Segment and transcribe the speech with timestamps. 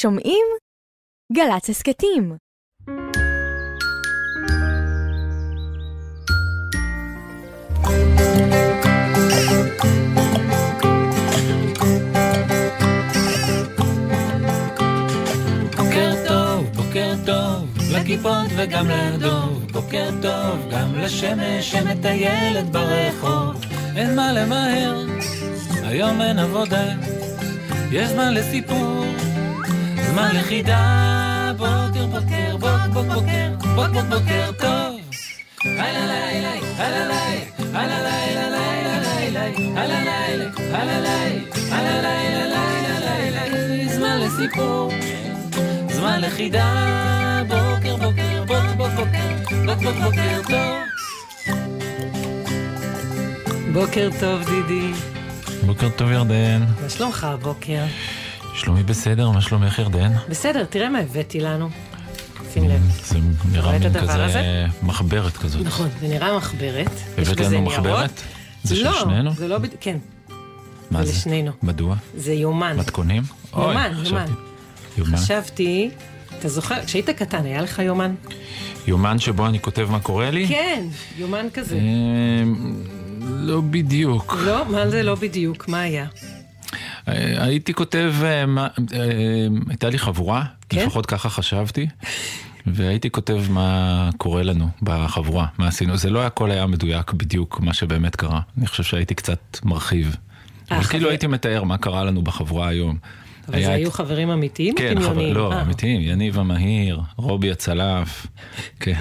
[0.00, 0.46] שומעים?
[1.32, 2.36] גל"צ הסכתים.
[15.76, 19.72] בוקר טוב, בוקר טוב, לכיפות וגם לדוב.
[19.72, 23.64] בוקר טוב, גם לשמש שמטיילת ברחוב.
[23.96, 25.06] אין מה למהר,
[25.82, 26.84] היום אין עבודה.
[27.92, 29.04] יש זמן לסיפור,
[30.18, 31.52] זמן לחידה.
[31.56, 35.00] בוקר, בוקר, בוק, בוק, בוקר, בוק, בוק, בוקר טוב.
[35.64, 39.44] הלא לילה, הלא לילה, הלא לילה, לילה, לילה,
[39.80, 44.92] הלא לילה, הלא לילה, הלא לילה, לילה, לילה, זמן לסיפור.
[45.90, 50.78] זמן לחידה, בוקר בוקר, בוק בוק בוקר, בוק בוק בוקר טוב.
[53.72, 54.92] בוקר טוב, דידי.
[55.66, 56.64] בוקר טוב ירדן.
[56.82, 57.84] מה שלומך הבוקר?
[58.58, 60.12] שלומי בסדר, מה שלומך ירדן?
[60.28, 61.68] בסדר, תראה מה הבאתי לנו.
[62.54, 62.80] שים לב.
[63.04, 63.18] זה
[63.52, 64.64] נראה מין כזה הזה?
[64.82, 65.66] מחברת כזאת.
[65.66, 66.90] נכון, זה נראה מחברת.
[67.18, 67.60] הבאת לנו.
[67.62, 68.22] מחברת?
[68.62, 69.32] זה של לא, שנינו?
[69.34, 69.58] זה לא...
[69.80, 69.96] כן,
[70.90, 71.18] מה זה זה?
[71.18, 71.52] לשנינו.
[71.62, 71.96] מדוע?
[72.16, 72.76] זה יומן.
[72.76, 73.22] מתכונים?
[73.52, 74.26] אוי, יומן, חשבתי- יומן.
[74.98, 75.16] יומן?
[75.16, 75.90] חשבתי,
[76.38, 78.14] אתה זוכר, כשהיית קטן, היה לך יומן?
[78.86, 80.48] יומן שבו אני כותב מה קורה לי?
[80.48, 80.84] כן,
[81.18, 81.76] יומן כזה.
[81.76, 82.74] אמ,
[83.22, 84.36] לא בדיוק.
[84.46, 85.68] לא, מה זה לא בדיוק?
[85.68, 86.06] מה היה?
[87.08, 90.86] אה, הייתי כותב, אה, אה, הייתה לי חבורה, כן?
[90.86, 91.86] לפחות ככה חשבתי,
[92.66, 95.96] והייתי כותב מה קורה לנו בחבורה, מה עשינו.
[95.96, 98.40] זה לא הכל היה מדויק בדיוק מה שבאמת קרה.
[98.58, 100.16] אני חושב שהייתי קצת מרחיב.
[100.70, 102.98] אבל כאילו הייתי מתאר מה קרה לנו בחבורה היום.
[103.48, 105.34] אבל היה זה היו חברים אמיתיים או כן, חבר, דמיוניים?
[105.34, 108.26] לא, אה, אמיתיים, יניב המהיר, רובי הצלף,
[108.80, 109.00] כן.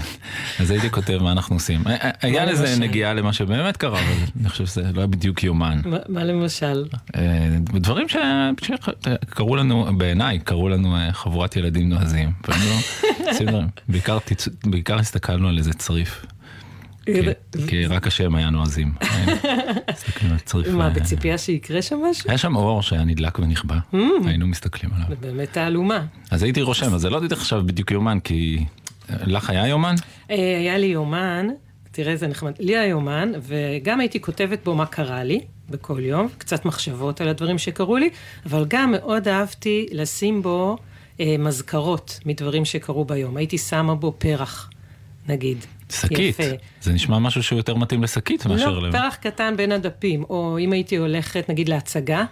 [0.59, 1.81] אז הייתי כותב מה אנחנו עושים.
[1.85, 2.75] היה- היה מה לזה?
[2.79, 5.81] נגיעה למה שבאמת קרה, אבל אני חושב שזה לא היה בדיוק יומן.
[6.09, 6.85] מה- למשל?
[7.15, 12.31] אה, דברים שקרו לנו, בעיניי, קרו לנו אה, חבורת ילדים נועזים.
[12.47, 12.53] לא
[14.65, 16.25] בעיקר הסתכלנו על איזה צריף.
[17.13, 18.93] כי- כי רק השם היה נועזים.
[20.45, 20.67] צריף.
[20.67, 22.29] מה, אה, בציפייה שיקרה שם משהו?
[22.29, 23.77] היה שם אור שהיה נדלק ונכבה,
[24.25, 25.17] היינו מסתכלים עליו.
[25.19, 26.05] באמת תעלומה.
[26.31, 28.65] אז הייתי רושם, אז זה לא עכשיו בדיוק יומן, כי
[29.09, 29.95] אה, לך היה יומן?
[30.31, 31.47] אה, היה לי יומן,
[31.91, 35.39] תראה איזה נחמד, לי היה יומן, וגם הייתי כותבת בו מה קרה לי
[35.69, 38.09] בכל יום, קצת מחשבות על הדברים שקרו לי,
[38.45, 40.77] אבל גם מאוד אהבתי לשים בו
[41.19, 43.37] אה, מזכרות מדברים שקרו ביום.
[43.37, 44.69] הייתי שמה בו פרח,
[45.27, 45.57] נגיד.
[45.91, 46.39] שקית.
[46.39, 46.43] יפה.
[46.81, 48.91] זה נשמע משהו שהוא יותר מתאים לשקית מאשר לא, ל...
[48.91, 52.23] פרח קטן בין הדפים, או אם הייתי הולכת, נגיד, להצגה,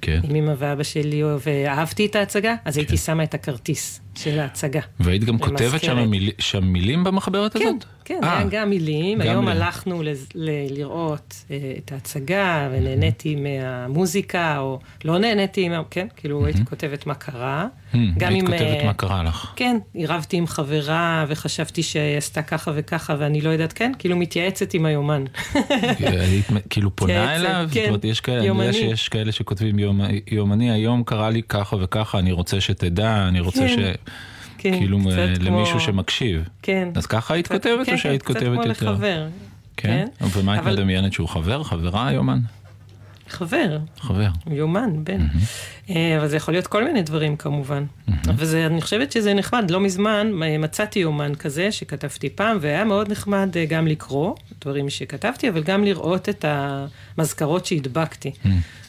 [0.00, 0.20] כן.
[0.24, 4.80] עם אמא ואבא שלי, ואהבתי את ההצגה, אז הייתי שמה את הכרטיס של ההצגה.
[5.00, 5.38] והיית גם.
[5.38, 7.84] כותבת שם מיל- שם מילים במחברת כן, הזאת?
[8.04, 9.18] כן, היה גם מילים.
[9.18, 9.62] גם היום מילים.
[9.62, 16.46] הלכנו לז- ל- לראות אה, את ההצגה, ונהניתי מהמוזיקה, או לא נהניתי, מה- כן, כאילו
[16.46, 17.66] הייתי כותבת מה קרה.
[17.92, 19.52] Hmm, גם היית אם, כותבת אה, מה קרה לך.
[19.56, 24.74] כן, עירבתי עם חברה, וחשבתי שהיא עשתה ככה וככה, ואני לא יודעת, כן, כאילו מתייעצת
[24.74, 25.24] עם היומן.
[26.00, 27.68] היית כאילו פונה אליו?
[27.72, 28.72] כן, זאת אומרת, יש כאלה, אני יודע יומני.
[28.72, 29.76] שיש כאלה שכותבים
[30.30, 33.72] יומני, היום קרה לי ככה וככה, אני רוצה שתדע, אני רוצה ש...
[34.04, 34.12] כן,
[34.72, 36.44] כן, כאילו קצת אה, כמו- למישהו שמקשיב.
[36.62, 36.88] כן.
[36.94, 38.74] אז ככה היית קצת- כותבת כן, או שהיית כן, כותבת קצת יותר?
[38.80, 39.28] כמו לחבר.
[39.76, 40.06] כן?
[40.32, 41.62] ומה היית אבל- מדמיינת שהוא חבר?
[41.62, 42.38] חברה היומן?
[43.32, 44.28] חבר, חבר.
[44.50, 45.26] יומן, בן.
[45.90, 47.84] אה, אבל זה יכול להיות כל מיני דברים כמובן.
[48.36, 49.70] וזה, אני חושבת שזה נחמד.
[49.70, 54.90] לא מזמן אה, מצאתי יומן כזה שכתבתי פעם, והיה מאוד נחמד אה, גם לקרוא דברים
[54.90, 58.30] שכתבתי, אבל גם לראות את המזכרות שהדבקתי.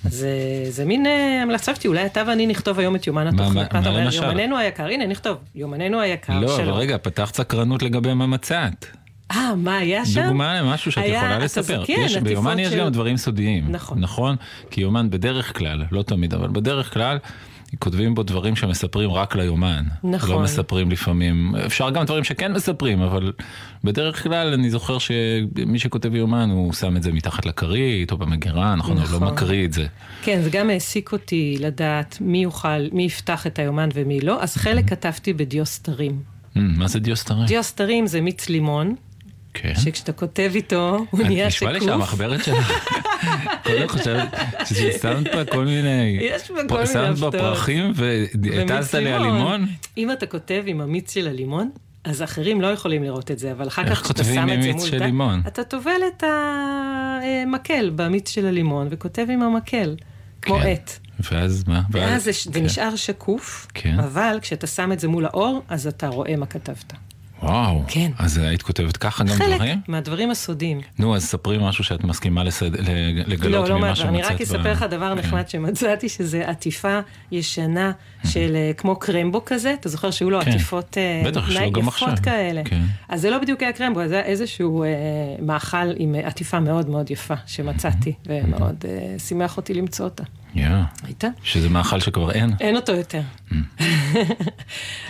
[0.06, 1.06] אז אה, זה מין
[1.42, 3.68] המלצה שלי, אולי אתה ואני נכתוב היום את יומן התוכנית.
[3.68, 4.10] אתה אומר?
[4.14, 6.72] יומננו היקר, הנה נכתוב, יומננו היקר לא, שלו.
[6.72, 8.86] אבל רגע, פתחת סקרנות לגבי מה מצאת.
[9.36, 10.26] אה, מה היה שם?
[10.28, 11.84] דוגמה למשהו שאת היה- יכולה לספר.
[11.86, 13.66] כן, יש, ביומן יש של- גם דברים סודיים.
[13.72, 14.00] נכון.
[14.00, 14.36] נכון?
[14.72, 17.18] כי יומן בדרך כלל, לא תמיד, אבל בדרך כלל,
[17.80, 19.84] כותבים בו דברים שמספרים רק ליומן.
[20.04, 20.30] נכון.
[20.30, 23.32] לא מספרים לפעמים, אפשר גם דברים שכן מספרים, אבל
[23.84, 28.76] בדרך כלל אני זוכר שמי שכותב יומן הוא שם את זה מתחת לכרית או במגירה,
[28.76, 28.98] נכון?
[28.98, 29.24] הוא נכון.
[29.24, 29.86] לא מקריא את זה.
[30.24, 34.56] כן, זה גם העסיק אותי לדעת מי יוכל, מי יפתח את היומן ומי לא, אז
[34.58, 36.12] חלק כתבתי בדיוסטרים.
[36.56, 37.46] Hmm, מה זה דיוסטרים?
[37.46, 38.96] דיוסטרים זה מיץ לימון,
[39.54, 39.76] כן.
[39.76, 41.70] שכשאתה כותב איתו, הוא נהיה שקוף.
[41.70, 42.90] נשמע לי שהמחברת שלך,
[43.64, 44.28] קודם חושבת
[44.66, 47.36] ששמת בה כל מיני, יש בה כל מיני שמת בה הפתעות.
[47.36, 49.68] פרחים והטזת עליה לימון?
[49.98, 51.70] אם אתה כותב עם המיץ של הלימון,
[52.04, 54.88] אז אחרים לא יכולים לראות את זה, אבל אחר כך כשאתה שם את זה מול
[54.88, 55.42] של לימון?
[55.48, 59.96] אתה טובל את המקל במיץ של הלימון, וכותב עם המקל,
[60.42, 60.68] כמו כן.
[60.68, 60.92] עט.
[61.32, 61.82] ואז מה?
[61.92, 62.66] ואז זה, זה כן.
[62.66, 64.00] נשאר שקוף, כן.
[64.00, 66.94] אבל כשאתה שם את זה מול האור, אז אתה רואה מה כתבת.
[67.44, 67.84] וואו.
[67.88, 68.12] כן.
[68.20, 69.82] אז היית כותבת ככה גם חלק דברים?
[69.88, 70.82] מהדברים הסודיים.
[71.00, 72.76] נו, אז ספרי משהו שאת מסכימה לסד...
[73.28, 74.10] לגלות לא, לא ממה מעבר, שמצאת.
[74.10, 75.20] אני רק אספר לך דבר כן.
[75.20, 77.00] נחמד שמצאתי, שזה עטיפה
[77.32, 77.92] ישנה
[78.26, 80.52] של אה, כמו קרמבו כזה, אתה זוכר שהיו לו כן.
[80.52, 81.30] עטיפות אה,
[81.80, 82.20] יפות.
[82.20, 82.62] כאלה.
[82.66, 82.82] כן.
[83.10, 84.90] אז זה לא בדיוק היה קרמבו, זה היה איזשהו אה,
[85.40, 90.24] מאכל עם עטיפה מאוד מאוד יפה שמצאתי, ומאוד אה, שימח אותי למצוא אותה.
[91.04, 91.28] הייתה?
[91.44, 92.50] שזה מאכל שכבר אין.
[92.60, 93.22] אין אותו יותר.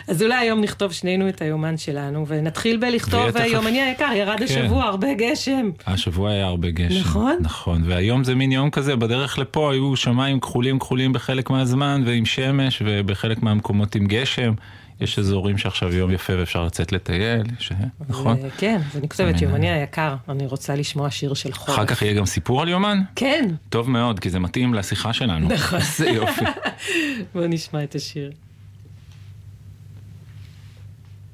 [0.08, 4.44] אז אולי היום נכתוב שנינו את היומן שלנו, ונתחיל בלכתוב, יומני היקר, ירד כן.
[4.44, 5.70] השבוע, הרבה גשם.
[5.88, 7.00] השבוע היה הרבה גשם.
[7.00, 7.38] נכון.
[7.42, 12.26] נכון, והיום זה מין יום כזה, בדרך לפה היו שמיים כחולים כחולים בחלק מהזמן, ועם
[12.26, 14.54] שמש, ובחלק מהמקומות עם גשם.
[15.02, 17.72] יש אזורים שעכשיו יום יפה ואפשר לצאת לטייל, ש...
[18.10, 18.38] נכון?
[18.42, 21.70] ו- כן, אז אני כותבת, זה יומני היקר, אני רוצה לשמוע שיר של חורף.
[21.70, 23.02] אחר כך יהיה גם סיפור על יומן?
[23.16, 25.48] כן, טוב מאוד, כי זה מתאים לשיחה שלנו.
[25.50, 25.80] נכון.
[26.00, 26.46] איזה יופי.
[27.34, 28.32] בוא נשמע את השיר.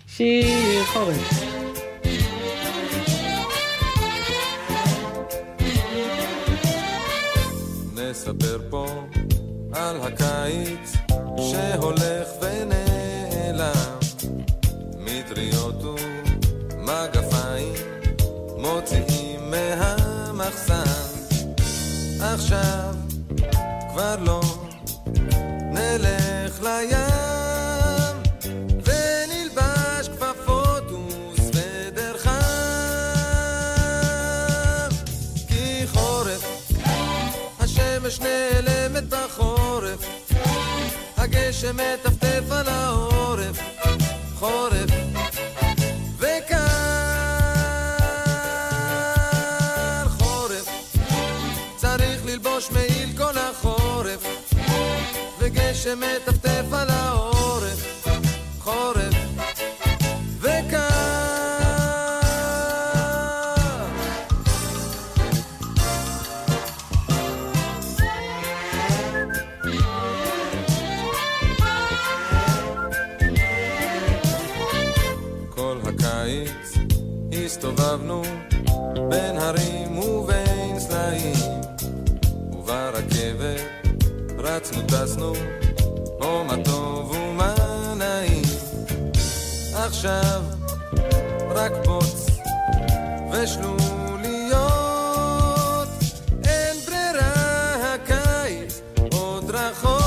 [0.08, 1.44] שיר חורף.
[7.96, 9.06] נספר פה
[9.74, 10.96] על הקיץ
[11.38, 14.00] שהולך ונעלם.
[14.98, 17.74] מטריות ומגפיים
[18.58, 20.84] מוציאים מהמחסן.
[22.22, 22.94] עכשיו
[23.94, 24.42] כבר לא
[25.72, 27.39] נלך לים
[41.60, 43.60] הגשם מטפטף על העורף,
[44.36, 44.90] חורף
[46.18, 46.58] וקר
[50.08, 50.70] חורף,
[51.76, 54.24] צריך ללבוש מעיל כל החורף,
[55.40, 57.39] וגשם מטפטף על העורף,
[77.70, 78.22] הסתובבנו
[79.10, 81.36] בין הרים ובין סלעים
[82.52, 83.62] וברכבת
[84.38, 85.34] רצנו טסנו
[86.22, 87.56] או מה טוב ומה
[87.98, 88.44] נעים.
[89.76, 90.42] עכשיו
[91.50, 92.26] רק בוץ
[93.32, 94.60] ושלוליות
[96.44, 98.82] אין ברירה הקיץ
[99.12, 100.00] עוד רחוק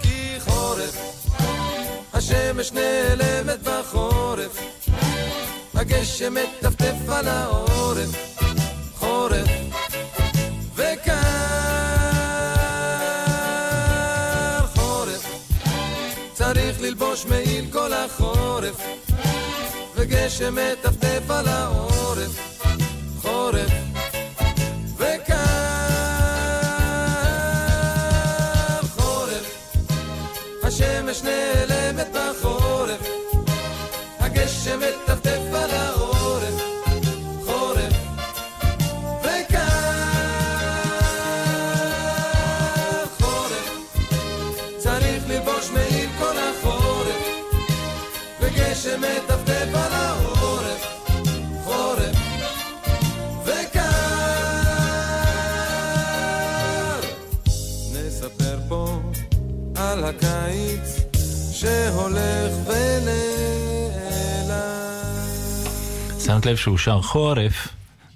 [0.00, 0.96] כי חורף
[2.14, 3.65] השמש נעלמת
[5.96, 8.38] הגשם מטפטף על העורף,
[8.98, 9.48] חורף
[10.74, 11.12] וקר
[14.74, 15.26] חורף,
[16.32, 18.76] צריך ללבוש מעיל כל החורף,
[19.96, 22.66] וגשם מטפטף על העורף,
[23.22, 23.85] חורף
[60.16, 61.00] הקיץ
[61.52, 63.26] שהולך ונעלם.
[66.24, 67.68] שמת לב שהוא שר חורף,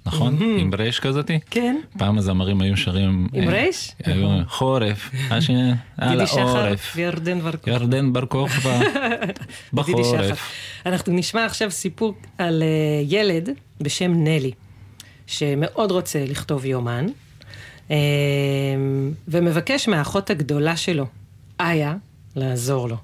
[0.05, 0.37] נכון?
[0.59, 1.39] עם רייש כזאתי?
[1.49, 1.75] כן.
[1.97, 3.27] פעם הזמרים היו שרים...
[3.33, 3.91] עם אה, רייש?
[4.05, 5.49] היו חורף, מה ש...
[5.97, 6.93] על העורף.
[6.95, 7.69] וירדן ורקו.
[7.69, 8.79] ירדן בר כוכבא.
[9.73, 10.51] בחורף.
[10.85, 12.67] אנחנו נשמע עכשיו סיפור על אה,
[13.07, 13.49] ילד
[13.81, 14.51] בשם נלי,
[15.27, 17.05] שמאוד רוצה לכתוב יומן,
[17.91, 17.95] אה,
[19.27, 21.05] ומבקש מהאחות הגדולה שלו,
[21.61, 21.95] איה,
[22.35, 22.97] לעזור לו.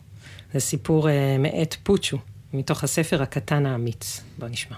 [0.53, 2.17] זה סיפור אה, מאת פוצ'ו,
[2.53, 4.21] מתוך הספר הקטן האמיץ.
[4.39, 4.75] בוא נשמע.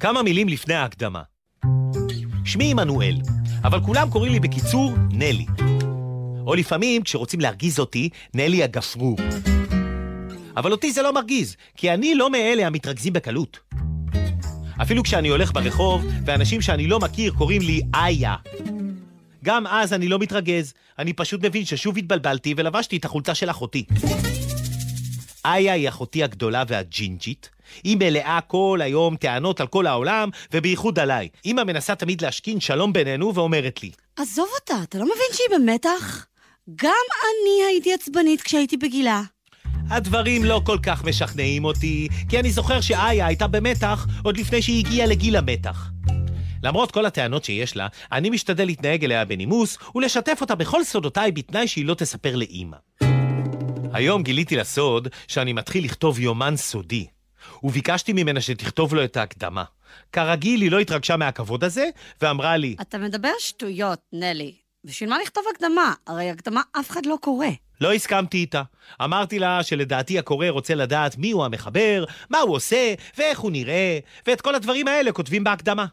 [0.00, 1.22] כמה מילים לפני ההקדמה.
[2.44, 3.16] שמי עמנואל,
[3.64, 5.46] אבל כולם קוראים לי בקיצור נלי.
[6.46, 9.16] או לפעמים, כשרוצים להרגיז אותי, נלי הגפרור.
[10.56, 13.58] אבל אותי זה לא מרגיז, כי אני לא מאלה המתרכזים בקלות.
[14.82, 18.34] אפילו כשאני הולך ברחוב, ואנשים שאני לא מכיר קוראים לי איה.
[19.48, 23.84] גם אז אני לא מתרגז, אני פשוט מבין ששוב התבלבלתי ולבשתי את החולצה של אחותי.
[25.44, 27.50] איה היא אחותי הגדולה והג'ינג'ית.
[27.84, 31.28] היא מלאה כל היום טענות על כל העולם, ובייחוד עליי.
[31.44, 36.26] אמא מנסה תמיד להשכין שלום בינינו ואומרת לי, עזוב אותה, אתה לא מבין שהיא במתח?
[36.74, 39.22] גם אני הייתי עצבנית כשהייתי בגילה.
[39.90, 44.86] הדברים לא כל כך משכנעים אותי, כי אני זוכר שאיה הייתה במתח עוד לפני שהיא
[44.86, 45.90] הגיעה לגיל המתח.
[46.62, 51.68] למרות כל הטענות שיש לה, אני משתדל להתנהג אליה בנימוס ולשתף אותה בכל סודותיי בתנאי
[51.68, 52.76] שהיא לא תספר לאימא.
[53.92, 57.06] היום גיליתי לסוד שאני מתחיל לכתוב יומן סודי,
[57.62, 59.64] וביקשתי ממנה שתכתוב לו את ההקדמה.
[60.12, 61.88] כרגיל, היא לא התרגשה מהכבוד הזה,
[62.22, 64.54] ואמרה לי, אתה מדבר שטויות, נלי.
[64.84, 65.92] בשביל מה לכתוב הקדמה?
[66.06, 67.46] הרי הקדמה אף אחד לא קורא.
[67.80, 68.62] לא הסכמתי איתה.
[69.04, 73.98] אמרתי לה שלדעתי הקורא רוצה לדעת מי הוא המחבר, מה הוא עושה, ואיך הוא נראה,
[74.26, 75.86] ואת כל הדברים האלה כותבים בהקדמה.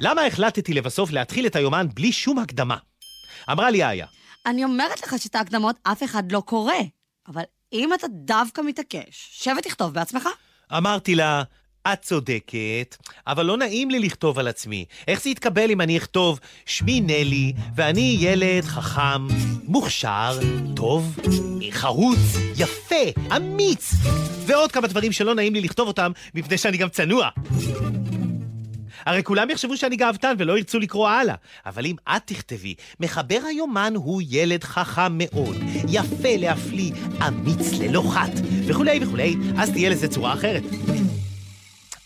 [0.00, 2.76] למה החלטתי לבסוף להתחיל את היומן בלי שום הקדמה?
[3.50, 4.06] אמרה לי איה,
[4.46, 6.74] אני אומרת לך שאת ההקדמות אף אחד לא קורא.
[7.28, 7.42] אבל
[7.72, 10.28] אם אתה דווקא מתעקש, שב ותכתוב בעצמך.
[10.76, 11.42] אמרתי לה,
[11.92, 14.84] את צודקת, אבל לא נעים לי לכתוב על עצמי.
[15.08, 19.26] איך זה יתקבל אם אני אכתוב, שמי נלי, ואני ילד חכם,
[19.64, 20.38] מוכשר,
[20.76, 21.18] טוב,
[21.70, 22.18] חרוץ,
[22.56, 23.92] יפה, אמיץ,
[24.46, 27.28] ועוד כמה דברים שלא נעים לי לכתוב אותם, מפני שאני גם צנוע.
[29.06, 31.34] הרי כולם יחשבו שאני גאוותן ולא ירצו לקרוא הלאה.
[31.66, 35.56] אבל אם את תכתבי, מחבר היומן הוא ילד חכם מאוד,
[35.88, 36.92] יפה להפליא,
[37.28, 38.32] אמיץ ללא חת,
[38.66, 40.62] וכולי וכולי, אז תהיה לזה צורה אחרת.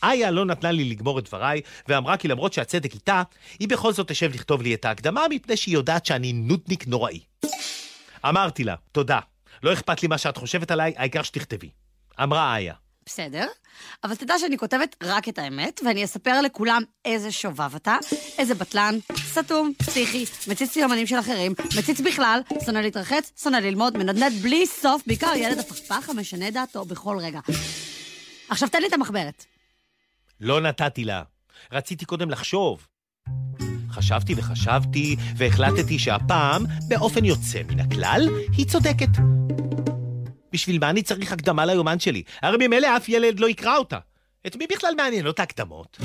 [0.03, 3.23] איה לא נתנה לי לגמור את דבריי, ואמרה כי למרות שהצדק איתה,
[3.59, 7.21] היא בכל זאת תשב לכתוב לי את ההקדמה, מפני שהיא יודעת שאני נודניק נוראי.
[8.29, 9.19] אמרתי לה, תודה,
[9.63, 11.71] לא אכפת לי מה שאת חושבת עליי, העיקר שתכתבי.
[12.23, 12.75] אמרה איה,
[13.07, 13.47] בסדר,
[14.05, 17.97] אבל תדע שאני כותבת רק את האמת, ואני אספר לכולם איזה שובב אתה,
[18.39, 24.33] איזה בטלן, סתום, פסיכי, מציץ ליומנים של אחרים, מציץ בכלל, שונא להתרחץ, שונא ללמוד, מנדנד
[24.43, 27.41] בלי סוף, בעיקר ילד הפכפך המשנה דעתו בכל רגע.
[28.49, 29.45] עכשיו תן לי את המחברת.
[30.41, 31.23] לא נתתי לה.
[31.73, 32.87] רציתי קודם לחשוב.
[33.91, 39.09] חשבתי וחשבתי, והחלטתי שהפעם, באופן יוצא מן הכלל, היא צודקת.
[40.55, 42.23] בשביל מה אני צריך הקדמה ליומן שלי?
[42.43, 43.99] הרי ממילא אף ילד לא יקרא אותה.
[44.47, 45.99] את מי בכלל מעניינות ההקדמות?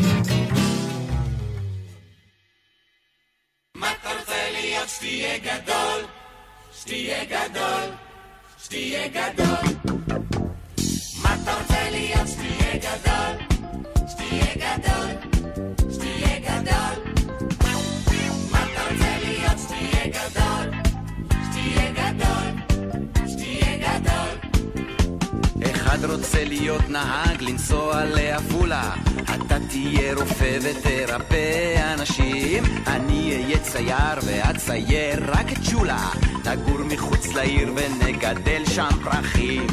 [26.00, 28.94] אחד רוצה להיות נהג, לנסוע לעפולה.
[29.24, 32.64] אתה תהיה רופא ותרפא אנשים.
[32.88, 36.10] אני אהיה צייר ואצייר רק את שולה.
[36.46, 39.68] נגור מחוץ לעיר ונגדל שם פרחים.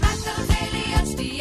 [0.00, 1.39] מה אתה רוצה להיות שתהיה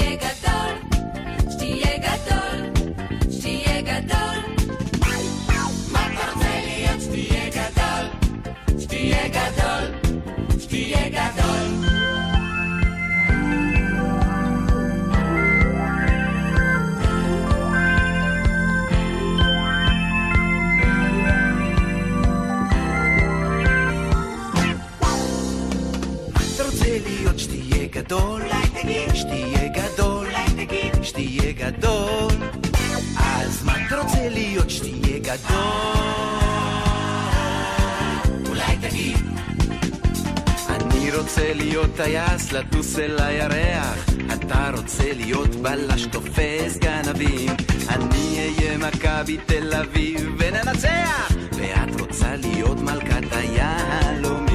[31.69, 32.31] גדול.
[33.17, 35.59] אז מה אתה רוצה להיות שתהיה גדול?
[38.49, 39.17] אולי תגיד.
[40.69, 44.09] אני רוצה להיות טייס, לטוס אל הירח.
[44.33, 47.49] אתה רוצה להיות בלש תופס גנבים.
[47.89, 51.31] אני אהיה מכבי תל אביב וננצח.
[51.51, 54.48] ואת רוצה להיות מלכת היהלומים.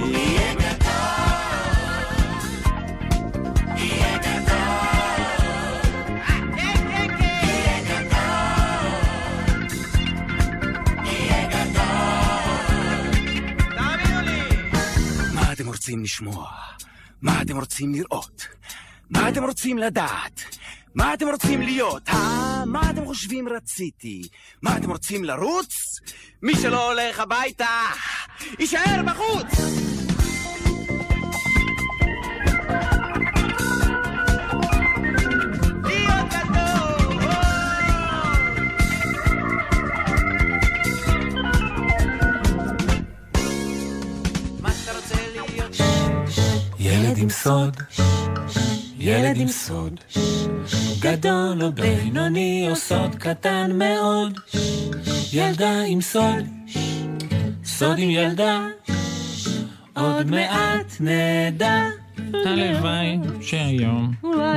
[15.84, 16.50] רוצים לשמוע?
[17.22, 18.46] מה אתם רוצים לראות?
[19.10, 20.40] מה אתם רוצים לדעת?
[20.94, 22.08] מה אתם רוצים להיות?
[22.08, 22.64] אה?
[22.66, 24.22] מה אתם חושבים רציתי?
[24.62, 25.74] מה אתם רוצים לרוץ?
[26.42, 27.80] מי שלא הולך הביתה,
[28.58, 29.83] יישאר בחוץ!
[47.24, 47.76] עם סוד,
[48.98, 50.00] ילד עם סוד,
[51.00, 54.40] גדול או בינוני או סוד קטן מאוד,
[55.32, 56.44] ילדה עם סוד,
[57.64, 58.66] סוד עם ילדה,
[59.96, 61.84] עוד מעט נדע.
[62.46, 64.12] הלוואי שהיום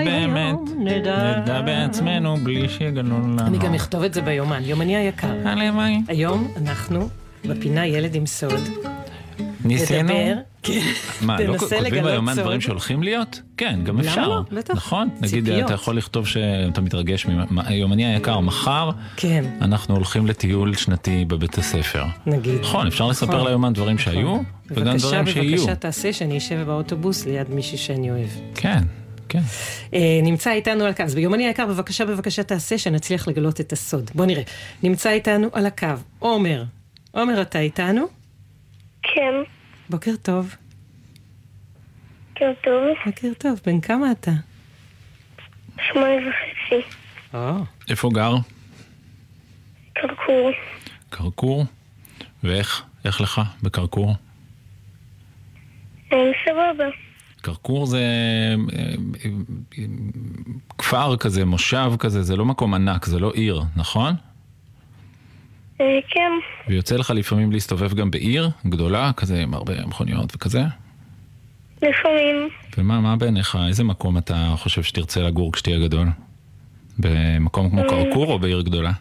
[0.05, 0.55] באמת.
[0.77, 3.39] נדע בעצמנו בלי שיגלו לנו.
[3.47, 5.33] אני גם אכתוב את זה ביומן, יומני היקר.
[5.45, 5.97] הלוואי.
[6.07, 7.09] היום אנחנו
[7.45, 8.69] בפינה ילד עם סוד.
[9.65, 10.13] ניסינו?
[10.67, 10.81] כן.
[11.25, 12.33] מה, לא כותבים ביומן.
[12.36, 13.41] דברים שהולכים להיות?
[13.57, 14.27] כן, גם למה אפשר.
[14.27, 14.41] לא?
[14.51, 14.74] בטח.
[14.75, 15.09] נכון?
[15.21, 15.50] נגיד.
[15.50, 21.57] אתה יכול לכתוב שאתה מתרגש, ממ- יומני היקר, מחר כן, אנחנו הולכים לטיול שנתי בבית
[21.57, 22.03] הספר.
[22.25, 22.59] נגיד.
[22.62, 23.47] נכון, אפשר לספר נכון.
[23.47, 24.38] ליומן דברים שהיו,
[24.71, 25.43] וגם דברים שיהיו.
[25.43, 28.29] בבקשה, בבקשה תעשה שאני אשב באוטובוס ליד מישהי שאני אוהב.
[28.55, 28.79] כן,
[29.29, 29.39] כן.
[29.93, 34.12] אה, נמצא איתנו על הקו, אז ביומני היקר, בבקשה, בבקשה תעשה שנצליח לגלות את הסוד.
[34.15, 34.43] בוא נראה.
[34.83, 35.88] נמצא איתנו על הקו
[36.19, 36.63] עומר.
[37.12, 38.05] עומר, אתה איתנו?
[39.03, 39.33] כן,
[39.89, 40.56] בוקר טוב.
[42.29, 43.60] בוקר טוב, בוקר טוב.
[43.65, 44.32] בן כמה אתה?
[45.88, 46.88] שמונה וחצי.
[47.89, 48.36] איפה גר?
[49.94, 50.51] קרקור,
[51.10, 51.65] קרקור?
[52.44, 52.84] ואיך?
[53.06, 54.15] איך לך בקרקור?
[56.13, 56.86] אה, סבבה,
[57.41, 58.56] קרקור זה אה,
[59.77, 59.86] אה,
[60.77, 64.13] כפר כזה, מושב כזה, זה לא מקום ענק, זה לא עיר, נכון?
[65.81, 66.31] אה, כן,
[66.67, 70.62] ויוצא לך לפעמים להסתובב גם בעיר גדולה, כזה עם הרבה מכוניות וכזה?
[71.81, 76.07] לפעמים, ומה מה בעיניך, איזה מקום אתה חושב שתרצה לגור כשתהיה גדול?
[77.00, 78.91] במקום כמו קרקור או בעיר גדולה?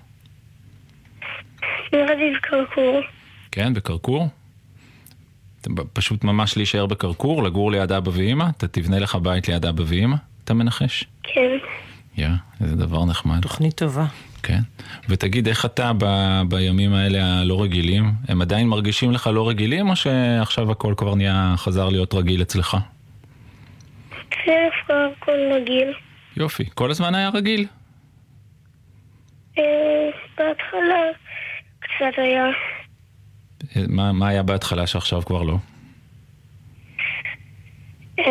[1.92, 3.00] נראה לי בקרקור,
[3.52, 4.28] כן, בקרקור?
[5.92, 8.44] פשוט ממש להישאר בקרקור, לגור ליד אבא ואמא?
[8.56, 10.16] אתה תבנה לך בית ליד אבא ואמא?
[10.44, 11.04] אתה מנחש?
[11.22, 11.56] כן,
[12.16, 12.28] יא,
[12.60, 13.42] איזה דבר נחמד.
[13.42, 14.06] תוכנית טובה.
[14.42, 14.58] כן.
[15.08, 18.12] ותגיד, איך אתה ב- בימים האלה הלא רגילים?
[18.28, 22.76] הם עדיין מרגישים לך לא רגילים, או שעכשיו הכל כבר נהיה, חזר להיות רגיל אצלך?
[24.46, 25.92] דווקא הכל רגיל.
[26.36, 26.64] יופי.
[26.74, 27.66] כל הזמן היה רגיל?
[29.58, 29.62] אה,
[30.38, 31.02] בהתחלה
[31.80, 32.44] קצת היה,
[33.76, 35.56] אה, מה, מה היה בהתחלה שעכשיו כבר לא?
[38.18, 38.24] אה,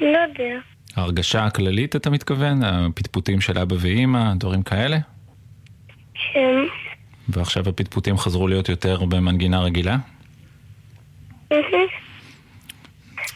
[0.00, 0.58] לא יודע,
[0.96, 2.64] ההרגשה הכללית, אתה מתכוון?
[2.64, 4.98] הפטפוטים של אבא ואימא, דברים כאלה?
[6.32, 6.56] כן,
[7.28, 9.96] ועכשיו הפטפוטים חזרו להיות יותר במנגינה רגילה?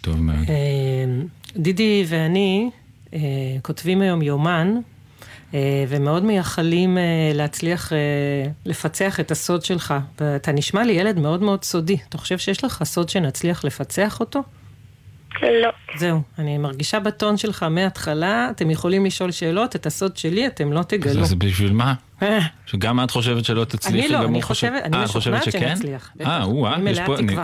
[0.00, 0.47] טוב מאוד.
[0.49, 1.23] אה,
[1.57, 2.71] דידי ואני
[3.14, 3.19] אה,
[3.62, 4.75] כותבים היום יומן,
[5.55, 6.99] אה, ומאוד מייחלים
[7.35, 7.93] להצליח
[8.67, 9.95] לפצח את הסוד שלך.
[10.21, 11.97] ואתה נשמע לי ילד מאוד מאוד סודי.
[12.09, 14.43] אתה חושב שיש לך סוד שנצליח לפצח אותו?
[15.43, 15.69] לא,
[15.99, 20.83] זהו, אני מרגישה בטון שלך מההתחלה, אתם יכולים לשאול שאלות, את הסוד שלי אתם לא
[20.83, 21.23] תגלו.
[21.23, 21.95] אז בשביל מה?
[22.23, 24.69] אה, שגם את חושבת שלא תצליחי, אני לא, אני הוא חושב...
[24.69, 25.53] חושבת- אני אה, משוכנעת?
[25.53, 26.26] שנצליח, בטח.
[26.29, 26.91] אה, או, אני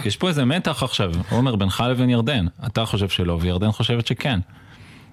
[0.05, 1.13] יש פה- איזה מתח עכשיו.
[1.31, 2.47] עומר, בינך לבין ירדן.
[2.67, 4.41] אתה חושב שלא, וירדן חושבת שכן.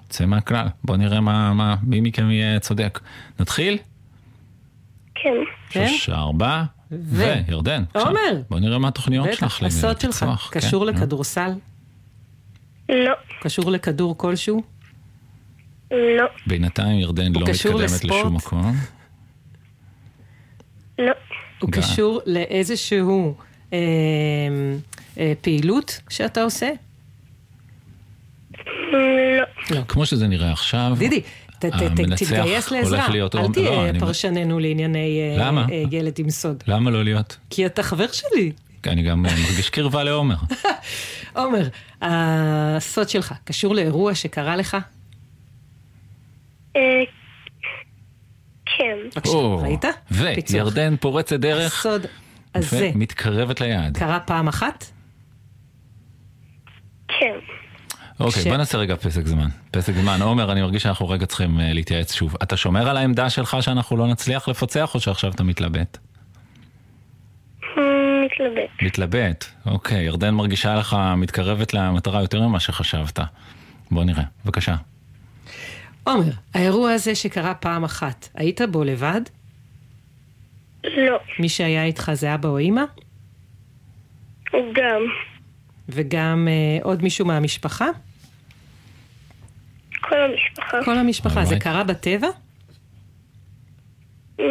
[0.10, 0.67] צא מהכלל.
[0.84, 3.00] בוא נראה מה, מה, מי מכם יהיה צודק.
[3.39, 3.78] נתחיל?
[5.15, 5.30] כן,
[5.69, 5.88] כן?
[5.88, 7.84] שלוש, ארבע, ו- וירדן.
[7.96, 8.19] עומר.
[8.50, 9.63] בוא נראה מה התוכניות בטח, שלך.
[9.63, 10.17] הסוד שלך
[10.52, 10.91] כן, קשור נו.
[10.91, 11.52] לכדורסל?
[12.89, 14.63] לא, קשור לכדור כלשהו?
[15.91, 18.04] לא, בינתיים ירדן לא מתקדמת לספורט?
[18.04, 18.76] לשום מקום.
[21.00, 21.12] לא,
[21.60, 21.82] הוא גם.
[21.82, 23.36] קשור לאיזשהו
[23.74, 23.78] אה,
[25.17, 26.69] אה, פעילות שאתה עושה?
[29.72, 31.26] לא, כמו שזה נראה עכשיו, דידי, ת-
[31.60, 33.10] ת- ת- המנצח תתגייס הולך לעזרה.
[33.10, 33.41] להיות אל.
[33.41, 35.65] לא, תהיה אני- פרשננו לענייני אה, למה?
[35.72, 36.63] אה, ילד עם סוד.
[36.67, 37.38] למה לא להיות?
[37.50, 38.52] כי אתה חבר שלי.
[38.88, 40.36] אני גם אה, מרגיש קרבה לעומר.
[41.36, 41.67] עומר,
[42.02, 44.78] הסוד שלך קשור לאירוע שקרה לך?
[46.76, 46.82] אה,
[48.65, 48.98] כן,
[49.62, 49.86] ראית?
[50.52, 52.06] וירדן פורצת דרך, הסוד
[52.56, 53.98] הזה ומתקרבת ליעד.
[53.98, 54.86] קרה פעם אחת?
[57.08, 57.36] כן,
[58.19, 59.48] אוקיי, בוא נעשה רגע פסק זמן.
[59.72, 60.22] פסק זמן.
[60.22, 62.36] עומר, אני מרגיש שאנחנו רגע צריכים אה, להתייעץ שוב.
[62.43, 65.98] אתה שומר על העמדה שלך שאנחנו לא נצליח לפצח, או שעכשיו אתה מתלבט?
[68.34, 69.46] מתלבט, מתלבט.
[69.65, 73.19] אוקיי, ירדן מרגישה לך מתקרבת למטרה יותר ממה שחשבת.
[73.91, 74.76] בוא נראה, בבקשה.
[76.04, 79.22] עומר, האירוע הזה שקרה פעם אחת, היית בו לבד?
[80.84, 82.84] לא, מי שהיה איתך זה אבא או אימא?
[84.54, 85.02] גם,
[85.89, 87.88] וגם אה, עוד מישהו מהמשפחה?
[90.02, 91.46] כל המשפחה, כל המשפחה.
[91.46, 91.60] זה.
[91.60, 92.28] קרה בטבע?
[94.39, 94.46] אה,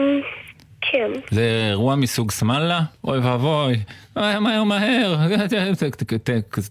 [0.91, 2.81] כן, זה אירוע מסוג סמאללה?
[3.05, 3.75] אוי ואבוי,
[4.17, 5.17] מהר מהר מהר,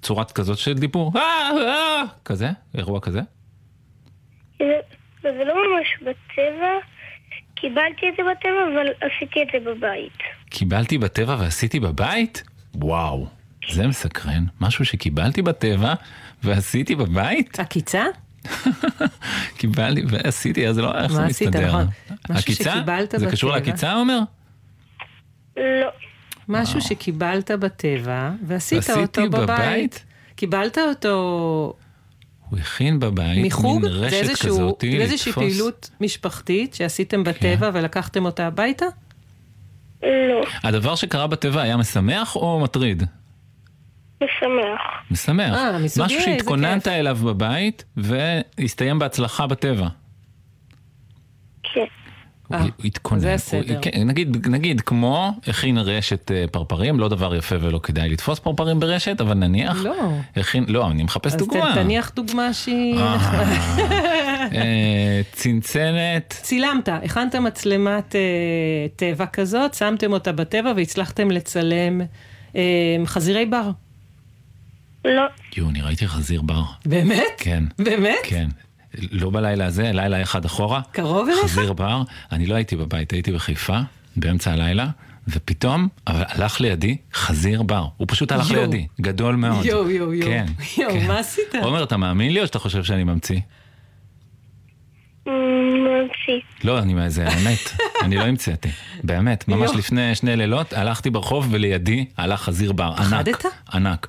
[0.01, 1.21] צורת כזאת של דיבור, אה,
[1.67, 2.49] אה, כזה?
[2.77, 3.21] אירוע כזה?
[4.59, 4.65] זה,
[5.23, 6.71] זה לא ממש בטבע,
[7.55, 10.17] קיבלתי את זה בטבע, אבל עשיתי את זה בבית.
[10.49, 12.43] קיבלתי בטבע ועשיתי בבית?
[12.75, 13.27] וואו,
[13.71, 14.43] זה מסקרן.
[14.61, 15.93] משהו שקיבלתי בטבע
[16.43, 17.59] ועשיתי בבית?
[17.59, 18.03] עקיצה?
[19.57, 21.67] קיבלתי ועשיתי, אז לא, איך מה זה עשית, מסתדר?
[21.67, 21.87] נכון.
[22.29, 22.71] משהו עקיצה?
[22.75, 23.59] שקיבלת זה קשור בטבע.
[23.65, 24.19] לעקיצה, עומר?
[25.57, 25.63] לא,
[26.47, 30.05] משהו שקיבלת בטבע ועשית אותו בבית.
[30.35, 31.73] קיבלת אותו
[32.49, 33.81] הוא הכין בבית מחוג?
[33.81, 35.43] מין זה רשת איזשהו- כזאת, זה איזושהי לתפוס.
[35.43, 38.85] פעילות משפחתית שעשיתם בטבע ולקחתם אותה הביתה?
[40.03, 40.09] לא,
[40.63, 43.03] הדבר שקרה בטבע היה משמח או מטריד?
[44.21, 44.81] משמח.
[45.11, 45.53] משמח.
[45.55, 46.87] אה, מסוגי, משהו שהתכוננת.
[46.87, 49.87] אליו בבית, והסתיים בהצלחה בטבע.
[51.73, 51.81] כן.
[52.53, 53.19] אה, התכונן.
[53.21, 53.79] זה הסדר.
[53.81, 58.79] כן, נגיד, נגיד כמו הכין רשת אה, פרפרים, לא דבר יפה ולא כדאי לתפוס פרפרים
[58.79, 60.11] ברשת, אבל נניח, לא.
[60.35, 61.71] הכין, לא, אני מחפש אז דוגמה.
[61.71, 62.95] ת- תניח דוגמה שהיא...
[64.55, 68.15] אה, צנצנת, צילמת, הכנת מצלמת
[68.95, 72.01] טבע כזאת, שמתם אותה בטבע והצלחתם לצלם
[73.05, 73.71] חזירי בר.
[75.05, 75.23] לא.
[75.57, 76.63] יואו, אני ראיתי חזיר בר.
[76.85, 77.23] באמת?
[77.37, 77.63] כן.
[77.79, 78.15] באמת?
[78.23, 78.47] כן.
[79.11, 80.81] לא בלילה הזה, לילה אחד אחורה.
[80.91, 81.43] קרוב אליך?
[81.43, 82.01] חזיר בר.
[82.31, 83.79] אני לא הייתי בבית, הייתי בחיפה,
[84.15, 84.87] באמצע הלילה,
[85.27, 87.85] ופתאום אבל הלך לידי חזיר בר.
[87.97, 88.61] הוא פשוט הלך יואו.
[88.61, 89.65] לידי, גדול מאוד.
[89.65, 90.29] יואו, יואו, יואו.
[90.31, 90.45] כן.
[90.77, 91.07] יואו, כן.
[91.07, 91.55] מה עשית?
[91.61, 93.39] עומר, אתה מאמין לי או שאתה חושב שאני ממציא?
[96.63, 97.59] לא, אני, זה האמת,
[98.03, 98.69] אני לא המצאתי.
[99.03, 99.71] באמת, ממש.
[99.75, 102.93] לפני שני לילות הלכתי ברחוב ולידי הלך חזיר בר.
[102.97, 103.07] ענק.
[103.07, 103.45] פחדת?
[103.73, 104.07] ענק.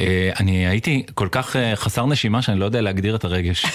[0.00, 3.66] אה, אני הייתי כל כך אה, חסר נשימה שאני לא יודע להגדיר את הרגש.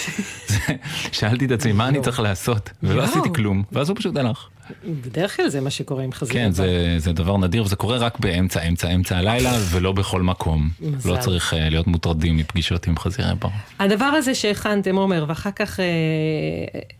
[1.12, 2.70] שאלתי את עצמי, מה אני צריך לעשות?
[2.82, 3.02] ולא.
[3.02, 4.48] עשיתי כלום, ואז הוא פשוט הלך.
[4.84, 6.46] בדרך כלל זה מה שקורה עם חזירי בר.
[6.46, 10.68] כן, זה, זה דבר נדיר, וזה קורה רק באמצע, אמצע, אמצע הלילה, ולא בכל מקום.
[10.80, 11.10] מזל.
[11.10, 13.48] לא צריך אה, להיות מוטרדים מפגישות עם חזירי בר.
[13.78, 15.84] הדבר הזה שהכנתם, עומר, ואחר כך אה,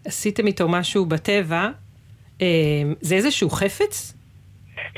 [0.05, 1.69] עשיתם איתו משהו בטבע,
[2.43, 2.47] אה,
[3.01, 4.15] זה איזשהו חפץ?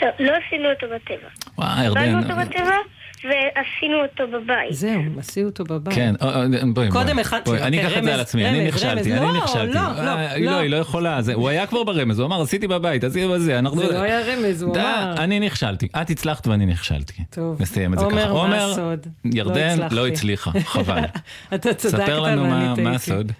[0.02, 1.28] לא, לא עשינו אותו בטבע.
[1.58, 2.18] וואי, ירדן.
[2.18, 2.76] אותו בטבע
[3.24, 4.72] ועשינו אותו בבית.
[4.72, 5.94] זהו, עשו אותו בבית.
[5.94, 7.18] כן, אה, אה, בואי, קודם.
[7.18, 9.12] הכנתי, בואי, אני אוקיי, אקח את זה על עצמי, אני נכשלתי.
[9.12, 9.74] אני לא, נכשלתי.
[9.74, 10.44] לא, לא, אה, לא.
[10.52, 13.80] לא, היא לא יכולה, הוא היה כבר ברמז, הוא אמר, עשיתי בבית, עשיתי בזה, אנחנו...
[13.86, 15.14] זה לא היה רמז, הוא די, אמר.
[15.18, 17.22] אני נכשלתי, את הצלחת ואני נכשלתי.
[17.30, 17.62] טוב.
[17.62, 18.32] נסיים את זה עומר, ככה.
[18.32, 19.06] מה עומר, הסוד?
[19.24, 19.94] לא ירדן הצלחתי.
[19.94, 21.00] לא הצליחה, חבל.
[21.54, 22.90] אתה צדקת ספר לנו מה- מה.
[22.94, 23.32] הסוד.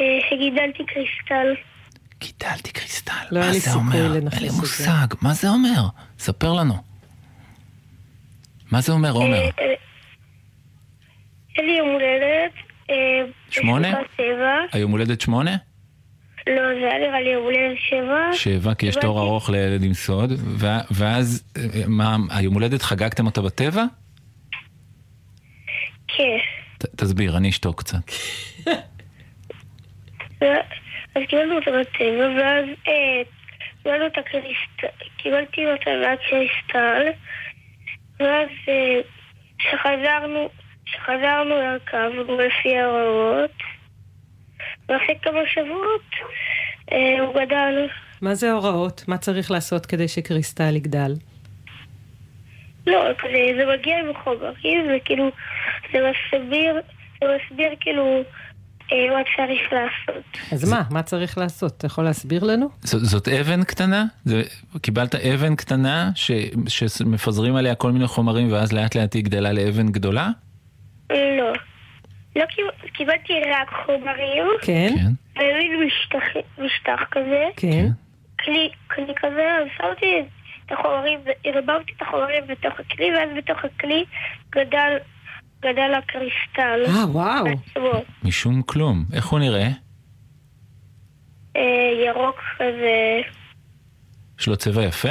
[0.00, 1.54] אה, שגידלתי קריסטל.
[2.20, 4.14] גידלתי קריסטל, לא מה זה אומר?
[4.14, 4.52] אין לי את.
[4.52, 5.82] מושג, מה זה אומר?
[6.18, 6.95] ספר לנו.
[8.70, 9.34] מה זה אומר, עומר?
[9.34, 9.74] אה, אה,
[11.56, 12.52] היה לי יום הולדת.
[12.90, 14.00] אה, שמונה?
[14.72, 15.56] היום הולדת שמונה?
[16.46, 18.30] לא, זה היה נראה לי יום הולדת שבע.
[18.32, 20.32] שבע, כי יש תור ארוך לילד עם סוד,
[20.90, 23.84] ואז, אה, מה, היום הולדת חגגתם אותה בטבע?
[26.08, 26.36] כן.
[26.96, 27.98] תסביר, אני אשתוק קצת.
[30.40, 30.44] ו-
[31.14, 33.22] אז קיבלנו אותה בטבע, ואז אה,
[33.82, 37.02] קיבלנו את הקריסטל, קיבלתי אותה מהקריסטל,
[38.20, 39.00] ואז אה,
[39.58, 40.48] כשחזרנו,
[40.84, 43.50] כשחזרנו עקבנו לפי ההוראות,
[44.88, 46.10] ואחרי כמה שבועות
[46.92, 47.88] אה, הוא גדל.
[48.22, 49.04] מה זה הוראות?
[49.08, 51.12] מה צריך לעשות כדי שקריסטל יגדל?
[52.86, 55.30] לא, כזה, זה מגיע עם חומרים, וכאילו,
[55.92, 56.80] זה מסביר,
[57.20, 58.22] זה מסביר כאילו
[58.92, 60.24] מה צריך לעשות.
[60.52, 60.82] אז מה?
[60.90, 61.72] מה צריך לעשות?
[61.78, 62.68] אתה יכול להסביר לנו?
[62.82, 64.04] זאת, אבן קטנה?
[64.24, 64.42] זה,
[64.82, 66.30] קיבלת אבן קטנה ש,
[66.68, 70.28] שמפזרים עליה כל מיני חומרים ואז לאט לאט היא גדלה לאבן גדולה?
[71.10, 71.52] לא.
[72.36, 75.40] לא קיב- קיבלתי רק חומרים, כן, כן.
[75.42, 76.24] ומין משטח,
[76.58, 77.86] משטח כזה, כן.
[78.44, 78.68] כלי,
[79.16, 79.46] כזה,
[79.76, 80.22] שמתי
[80.66, 84.04] את החומרים, ערבבתי את החומרים בתוך הכלי, ואז בתוך הכלי
[84.50, 84.96] גדל,
[85.60, 86.82] גדל הקריסטל.
[86.98, 87.44] אה, וואו.
[87.46, 88.02] עצמו.
[88.22, 89.04] משום כלום.
[89.12, 89.68] איך הוא נראה?
[91.56, 91.62] אה,
[92.06, 93.20] ירוק כזה.
[94.40, 95.08] יש לו צבע יפה?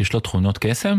[0.00, 0.98] יש לו תכונות קסם?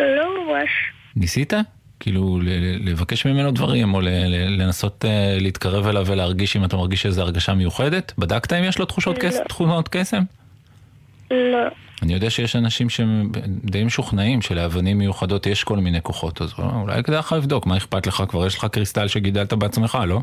[0.00, 0.70] לא ממש.
[1.16, 1.52] ניסית?
[2.00, 6.64] כאילו ל- ל- לבקש ממנו דברים, או ל- ל- לנסות אה, להתקרב אליו ולהרגיש אם
[6.64, 8.12] אתה מרגיש איזו הרגשה מיוחדת?
[8.18, 9.28] בדקת אם יש לו תחושות לא.
[9.28, 9.40] קס...
[9.48, 10.22] תכונות קסם?
[11.32, 11.68] לא.
[12.02, 13.32] אני יודע שיש אנשים שהם
[13.64, 18.06] די משוכנעים שלאבנים מיוחדות יש כל מיני כוחות, אז אולי כדאי לך לבדוק, מה אכפת
[18.06, 18.22] לך?
[18.28, 20.20] כבר יש לך קריסטל שגידלת בעצמך, לא?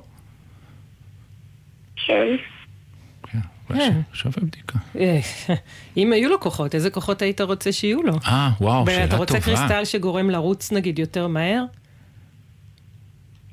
[3.24, 3.40] כן.
[3.70, 3.80] אולי
[4.14, 4.80] ש- שווה בדיקה.
[5.00, 5.20] אה,
[5.98, 8.14] אם היו לו כוחות, איזה כוחות היית רוצה שיהיו לו?
[8.26, 9.18] אה, וואו, שאלה אתה טובה.
[9.18, 11.64] רוצה קריסטל שגורם לרוץ נגיד יותר מהר?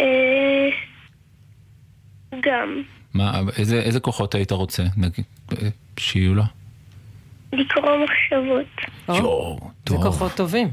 [0.01, 0.07] אה,
[2.43, 2.83] גם.
[3.15, 6.43] מה, איזה, כוחות היית רוצה, נגיד, אה, שיהיו לו?
[7.57, 8.67] לקרוא מחשבות.
[9.09, 10.03] או, יואו, זה טוב.
[10.03, 10.69] כוחות טובים.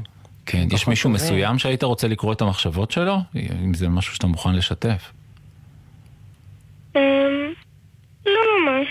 [0.46, 1.26] כן, יש מישהו טובים.
[1.26, 3.16] מסוים שהיית רוצה לקרוא את המחשבות שלו?
[3.64, 5.12] אם זה משהו שאתה מוכן לשתף.
[6.96, 7.00] אמ,
[8.26, 8.88] לא ממש.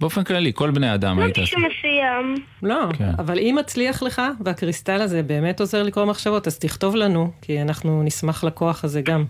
[0.00, 1.38] באופן כללי, כל בני אדם לא היית...
[1.38, 2.34] מישהו מסוים.
[2.62, 3.10] לא, כן.
[3.18, 8.02] אבל אם מצליח לך, והקריסטל הזה באמת עוזר לקרוא מחשבות, אז תכתוב לנו, כי אנחנו
[8.02, 9.24] נשמח לכוח הזה גם.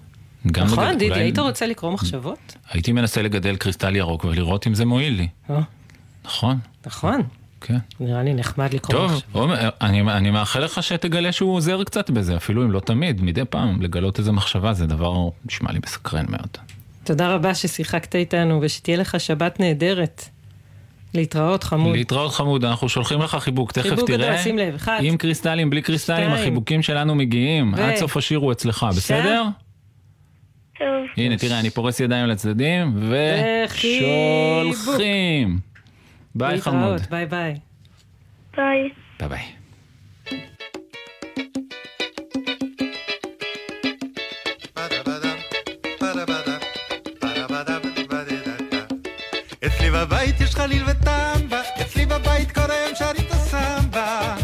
[0.53, 2.57] גם נכון, לגד- דידי, אולי- היית רוצה לקרוא מחשבות?
[2.71, 5.29] הייתי מנסה לגדל קריסטל ירוק ולראות אם זה מועיל לי.
[5.51, 5.61] אה,
[6.25, 7.23] נכון, נכון,
[7.67, 7.77] כן.
[8.01, 9.35] נראה לי נחמד לקרוא טוב, מחשבות.
[9.35, 13.45] עומר, אני, אני מאחל לך שתגלה שהוא עוזר קצת בזה, אפילו אם לא תמיד, מדי
[13.45, 16.49] פעם, לגלות איזה מחשבה, זה דבר נשמע לי מסקרן מאוד.
[17.05, 20.29] תודה רבה ששיחקת איתנו, ושתהיה לך שבת נהדרת.
[21.15, 21.97] להתראות, חמוד.
[21.97, 24.29] להתראות חמוד, אנחנו שולחים לך חיבוק, תכף חיבוק תראה.
[24.29, 24.99] גדול, שים לב, אחד.
[25.03, 26.41] עם קריסטלים, בלי קריסטלים, שתיים.
[26.43, 27.75] החיבוקים שלנו מגיעים.
[27.77, 29.45] ו- עד סוף השיר הוא אצלך, בסדר?
[30.79, 30.87] טוב.
[31.17, 32.99] הנה, תראה, אני פורס ידיים לצדדים,
[33.67, 34.77] וחיבוק.
[34.77, 35.74] ושולחים.
[36.35, 37.01] ביי חמוד.
[37.11, 37.55] ביי ביי.
[38.57, 38.91] ביי.
[39.21, 39.45] ביי ביי.
[49.67, 54.35] אצלי בבית יש חליל וטמבה, אצלי בבית כל היום שרים את הסמבה.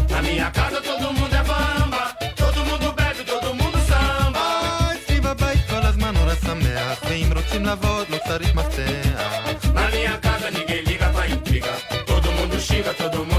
[0.91, 2.03] Todo mundo é bamba,
[2.41, 4.37] todo mundo bebe, todo mundo samba.
[4.37, 9.10] אה, אצלי בבית כל הזמן נורא שמח, ואם רוצים לעבוד לא צריך מפתח.
[12.91, 13.30] Как-то дом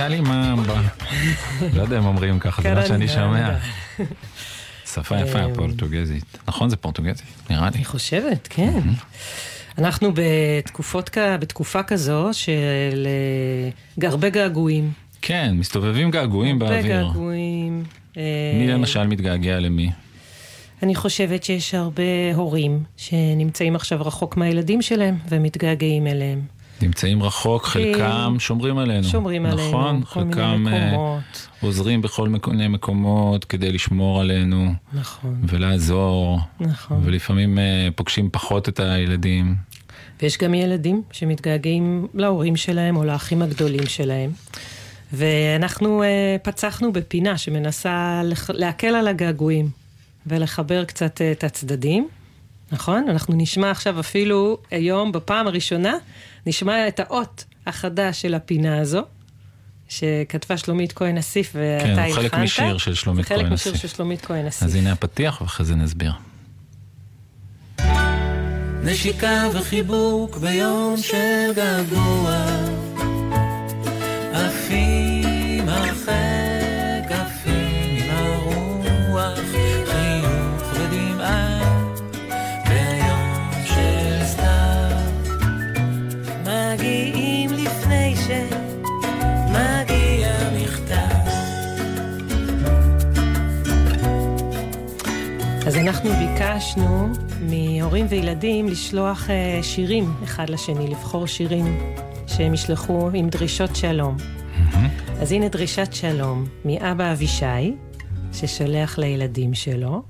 [0.00, 0.80] הקזה, קזה לי ממבה.
[1.76, 3.56] לא יודע אם אומרים ככה, זה מה שאני שומע.
[4.94, 6.38] שפה יפה, פורטוגזית.
[6.48, 7.76] נכון, זה פורטוגזית, נראה לי.
[7.76, 8.80] אני חושבת, כן.
[9.78, 11.10] אנחנו בתקופות,
[11.40, 13.06] בתקופה כזו של
[14.02, 14.92] אה, הרבה געגועים.
[15.22, 17.06] כן, מסתובבים געגועים הרבה באוויר.
[17.06, 17.84] געגועים.
[18.16, 18.22] אה,
[18.54, 19.90] מי למשל מתגעגע למי?
[20.82, 26.40] אני חושבת שיש הרבה הורים שנמצאים עכשיו רחוק מהילדים שלהם ומתגעגעים אליהם.
[26.82, 29.04] נמצאים רחוק, חלקם שומרים עלינו.
[29.04, 31.48] שומרים עלינו, נכון, בכל מיני חלקם אה, מקומות.
[31.60, 34.72] עוזרים בכל מיני מקומות כדי לשמור עלינו.
[34.92, 35.36] נכון.
[35.48, 36.40] ולעזור.
[36.60, 37.00] נכון.
[37.04, 39.54] ולפעמים אה, פוגשים פחות את הילדים.
[40.22, 44.30] ויש גם ילדים שמתגעגעים להורים שלהם או לאחים הגדולים שלהם.
[45.12, 46.08] ואנחנו אה,
[46.42, 49.68] פצחנו בפינה שמנסה לח- להקל על הגעגועים
[50.26, 52.08] ולחבר קצת את הצדדים,
[52.72, 53.06] נכון?
[53.08, 55.94] אנחנו נשמע עכשיו אפילו היום, בפעם הראשונה,
[56.46, 59.02] נשמע את האות החדש של הפינה הזו,
[59.88, 62.16] שכתבה שלומית כהן אסיף ואתה כן, הלחנת.
[62.16, 63.82] הוא חלק משיר של שלומית זה חלק כהן משיר אסיף.
[63.82, 64.62] של שלומית כהן אסיף.
[64.62, 66.12] אז הנה הפתיח ואחרי זה נסביר.
[68.84, 72.44] נשיקה וחיבוק ביום של געגוע
[74.32, 76.39] עפים הרחק,
[96.00, 101.94] אנחנו ביקשנו מהורים וילדים לשלוח אה, שירים אחד לשני, לבחור שירים
[102.26, 104.16] שהם ישלחו עם דרישות שלום.
[105.20, 107.74] אז הנה דרישת שלום מאבא אבישי,
[108.32, 110.02] ששולח לילדים שלו,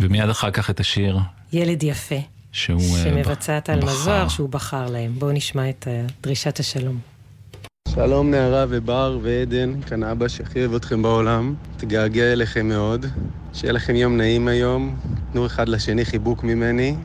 [0.00, 1.18] ומיד אחר כך את השיר
[1.52, 2.20] ילד יפה,
[2.52, 3.90] שהוא אה, שמבצעת על בחר.
[3.90, 5.14] מזוהר שהוא בחר להם.
[5.18, 6.98] בואו נשמע את אה, דרישת השלום.
[8.06, 11.54] שלום נערה ובר ועדן, כאן אבא שהכי אוהב אתכם בעולם.
[11.76, 13.06] תגעגע אליכם מאוד.
[13.52, 14.96] שיהיה לכם יום נעים היום.
[15.32, 16.96] תנו אחד לשני חיבוק ממני.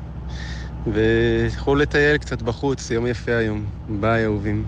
[0.93, 3.65] ותוכלו לטייל קצת בחוץ, יום יפה היום.
[3.89, 4.65] ביי, אהובים.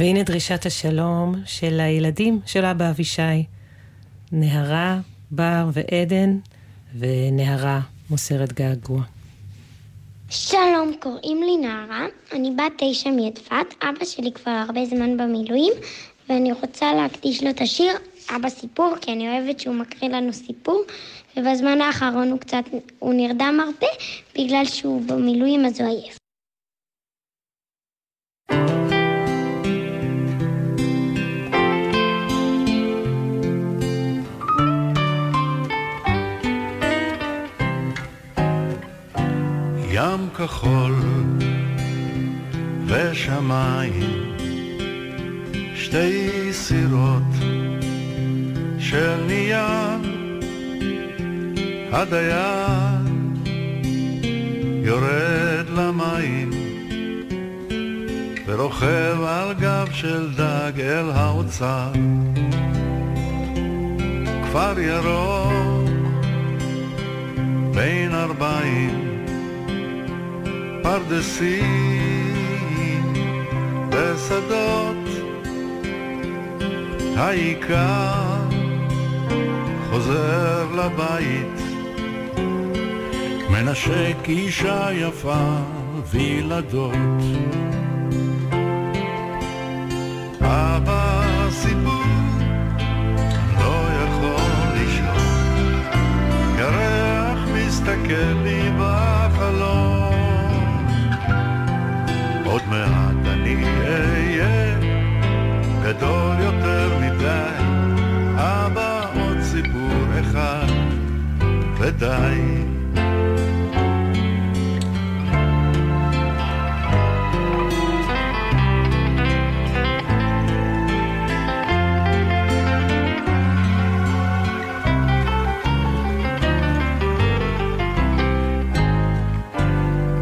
[0.00, 3.44] והנה דרישת השלום של הילדים של אבא אבישי.
[4.32, 4.98] נהרה,
[5.30, 6.38] בר ועדן,
[6.98, 9.02] ונהרה מוסרת געגוע.
[10.30, 15.72] שלום, קוראים לי נערה, אני בת תשע מאדפת, אבא שלי כבר הרבה זמן במילואים,
[16.28, 17.92] ואני רוצה להקדיש לו את השיר
[18.36, 20.82] אבא סיפור, כי אני אוהבת שהוא מקריא לנו סיפור,
[21.36, 22.64] ובזמן האחרון הוא קצת,
[22.98, 23.92] הוא נרדם הרבה,
[24.38, 26.20] בגלל שהוא במילואים אז הוא עייף.
[40.00, 40.94] ים כחול
[42.86, 44.36] ושמיים,
[45.74, 47.32] שתי סירות
[48.78, 50.00] של נייר,
[51.92, 53.34] הדיין
[54.84, 56.50] יורד למים
[58.46, 61.92] ורוכב על גב של דג אל האוצר.
[64.44, 65.90] כפר ירוק
[67.74, 69.09] בין ארבעים
[70.82, 72.32] פרדסים
[73.90, 74.96] ושדות,
[77.16, 78.40] העיקר
[79.90, 81.60] חוזר לבית,
[83.50, 85.56] מנשק אישה יפה
[86.10, 86.94] וילדות.
[90.40, 92.04] אבא סיפור
[93.58, 94.42] לא יכול
[94.74, 95.82] לישון,
[96.58, 98.59] ירח מסתכל לי
[112.00, 112.70] ודי.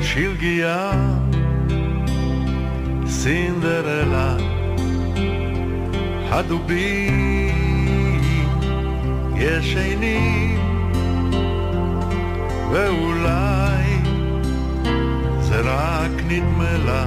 [0.01, 0.93] שלגיה
[3.07, 4.37] סינדרלה,
[6.31, 7.79] הדובים
[9.37, 10.48] ישנים,
[12.73, 13.99] ואולי
[15.41, 17.07] זה רק נדמה לה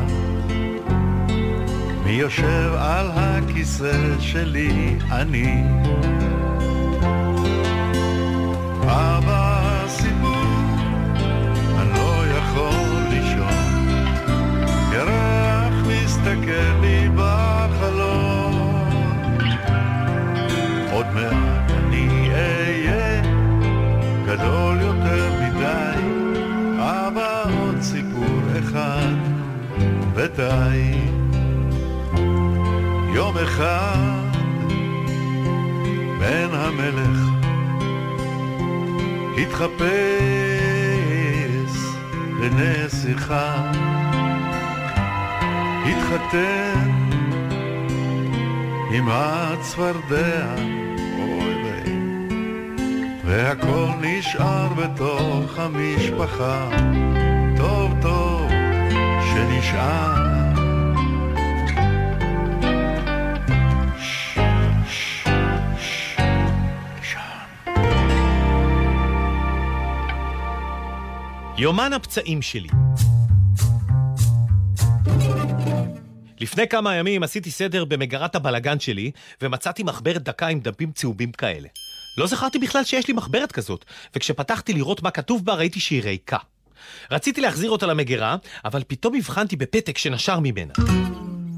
[2.03, 5.63] מי יושב על הכיסא שלי אני.
[33.43, 34.31] אחד
[36.19, 37.19] בן המלך
[39.37, 39.81] התחפש
[42.39, 43.71] לנסיכה,
[45.85, 46.89] התחתן
[48.91, 50.55] עם הצפרדע,
[53.25, 56.69] והכל נשאר בתוך המשפחה,
[57.57, 58.49] טוב טוב
[59.33, 60.30] שנשאר.
[71.61, 72.69] יומן הפצעים שלי.
[76.39, 81.67] לפני כמה ימים עשיתי סדר במגרת הבלגן שלי, ומצאתי מחברת דקה עם דפים צהובים כאלה.
[82.17, 83.85] לא זכרתי בכלל שיש לי מחברת כזאת,
[84.15, 86.37] וכשפתחתי לראות מה כתוב בה ראיתי שהיא ריקה.
[87.11, 88.35] רציתי להחזיר אותה למגירה,
[88.65, 90.73] אבל פתאום הבחנתי בפתק שנשר ממנה.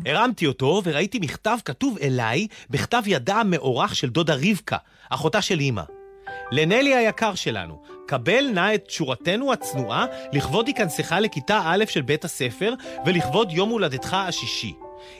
[0.05, 4.77] הרמתי אותו וראיתי מכתב כתוב אליי בכתב ידה המאורך של דודה רבקה,
[5.09, 6.02] אחותה של אמא.
[6.51, 12.73] לנלי היקר שלנו, קבל נא את תשורתנו הצנועה לכבוד היכנסך לכיתה א' של בית הספר
[13.05, 14.73] ולכבוד יום הולדתך השישי.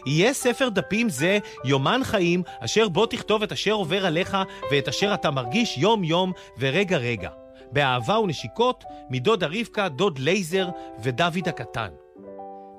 [0.06, 4.38] יהיה ספר דפים זה יומן חיים, אשר בו תכתוב את אשר עובר עליך
[4.72, 7.30] ואת אשר אתה מרגיש יום-יום ורגע רגע.
[7.72, 10.70] באהבה ונשיקות, מדודה רבקה, דוד לייזר
[11.04, 11.90] ודוד הקטן.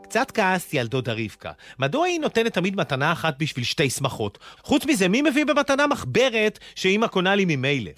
[0.03, 1.53] קצת כעסתי על דודה רבקה.
[1.79, 4.39] מדוע היא נותנת תמיד מתנה אחת בשביל שתי שמחות?
[4.63, 7.91] חוץ מזה, מי מביא במתנה מחברת שאמא קונה לי ממילא?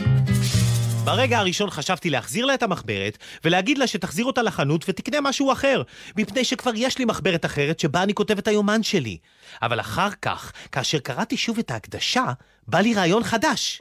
[1.07, 5.83] ברגע הראשון חשבתי להחזיר לה את המחברת ולהגיד לה שתחזיר אותה לחנות ותקנה משהו אחר,
[6.17, 9.19] מפני שכבר יש לי מחברת אחרת שבה אני כותב את היומן שלי.
[9.63, 12.25] אבל אחר כך, כאשר קראתי שוב את ההקדשה,
[12.69, 13.81] בא לי רעיון חדש.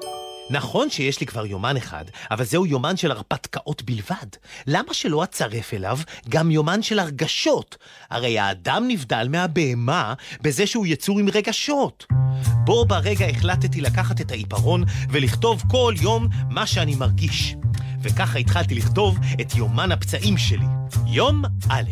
[0.49, 4.28] נכון שיש לי כבר יומן אחד, אבל זהו יומן של הרפתקאות בלבד.
[4.67, 5.97] למה שלא אצרף אליו
[6.30, 7.78] גם יומן של הרגשות?
[8.09, 12.05] הרי האדם נבדל מהבהמה בזה שהוא יצור עם רגשות.
[12.64, 17.56] בו ברגע החלטתי לקחת את העיפרון ולכתוב כל יום מה שאני מרגיש.
[18.02, 20.66] וככה התחלתי לכתוב את יומן הפצעים שלי.
[21.08, 21.84] יום א'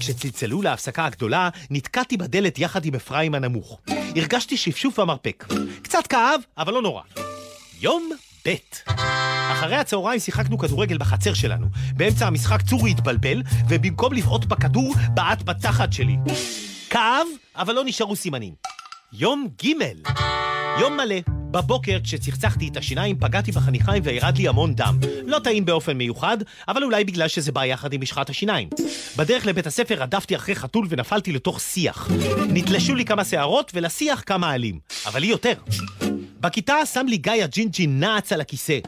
[0.00, 3.80] כשצלצלו להפסקה הגדולה, נתקעתי בדלת יחד עם אפרים הנמוך.
[4.16, 5.46] הרגשתי שפשוף במרפק.
[5.82, 7.02] קצת כאב, אבל לא נורא.
[7.80, 8.10] יום
[8.46, 8.54] ב'
[9.52, 11.66] אחרי הצהריים שיחקנו כדורגל בחצר שלנו.
[11.96, 16.16] באמצע המשחק צורי התבלבל, ובמקום לבעוט בכדור, בעט בתחת שלי.
[16.90, 17.26] כאב,
[17.56, 18.79] אבל לא נשארו סימנים.
[19.12, 19.66] יום ג'
[20.80, 21.16] יום מלא.
[21.50, 24.98] בבוקר, כשצחצחתי את השיניים, פגעתי בחניכיים וירד לי המון דם.
[25.26, 26.38] לא טעים באופן מיוחד,
[26.68, 28.68] אבל אולי בגלל שזה בא יחד עם משחת השיניים.
[29.16, 32.08] בדרך לבית הספר רדפתי אחרי חתול ונפלתי לתוך שיח.
[32.48, 34.78] נתלשו לי כמה שערות ולשיח כמה עלים.
[35.06, 35.54] אבל היא יותר.
[36.40, 38.78] בכיתה שם לי גיא הג'ינג'י נעץ על הכיסא.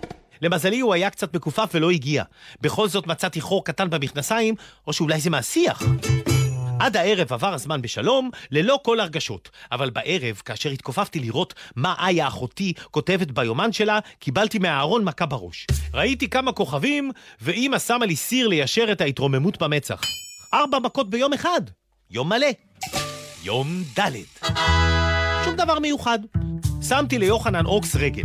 [0.43, 2.25] למזלי הוא היה קצת מכופף ולא הגיע.
[2.61, 4.55] בכל זאת מצאתי חור קטן במכנסיים,
[4.87, 5.83] או שאולי זה מהשיח.
[6.83, 9.51] עד הערב עבר הזמן בשלום, ללא כל הרגשות.
[9.73, 15.67] אבל בערב, כאשר התכופפתי לראות מה איה אחותי כותבת ביומן שלה, קיבלתי מהארון מכה בראש.
[15.95, 17.11] ראיתי כמה כוכבים,
[17.41, 20.01] ואימא שמה לי סיר ליישר את ההתרוממות במצח.
[20.55, 21.61] ארבע מכות ביום אחד.
[22.11, 22.47] יום מלא.
[23.43, 24.11] יום ד'
[25.45, 26.19] שום דבר מיוחד.
[26.89, 28.25] שמתי ליוחנן אוקס רגל.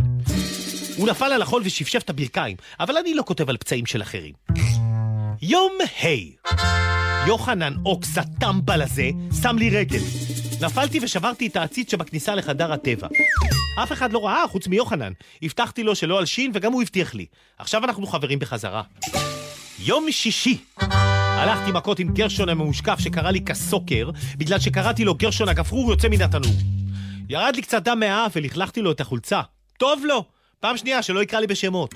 [0.96, 4.32] הוא נפל על החול ושפשף את הברכיים, אבל אני לא כותב על פצעים של אחרים.
[5.42, 5.72] יום
[6.04, 9.10] ה' יוחנן אוקס הטמבל הזה
[9.42, 10.00] שם לי רגל.
[10.60, 13.08] נפלתי ושברתי את העציץ שבכניסה לחדר הטבע.
[13.82, 15.12] אף אחד לא ראה חוץ מיוחנן.
[15.42, 17.26] הבטחתי לו שלא אלשין וגם הוא הבטיח לי.
[17.58, 18.82] עכשיו אנחנו חברים בחזרה.
[19.78, 25.90] יום שישי הלכתי מכות עם גרשון הממושקף שקרא לי כסוקר בגלל שקראתי לו גרשון הגפרור
[25.90, 26.52] יוצא מן התנור.
[27.28, 29.40] ירד לי קצת דם מהאף ולכלכתי לו את החולצה.
[29.78, 30.24] טוב לו!
[30.60, 31.94] פעם שנייה שלא יקרא לי בשמות.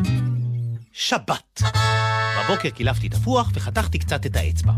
[0.93, 1.63] שבת.
[2.45, 4.73] בבוקר קילפתי תפוח וחתכתי קצת את האצבע.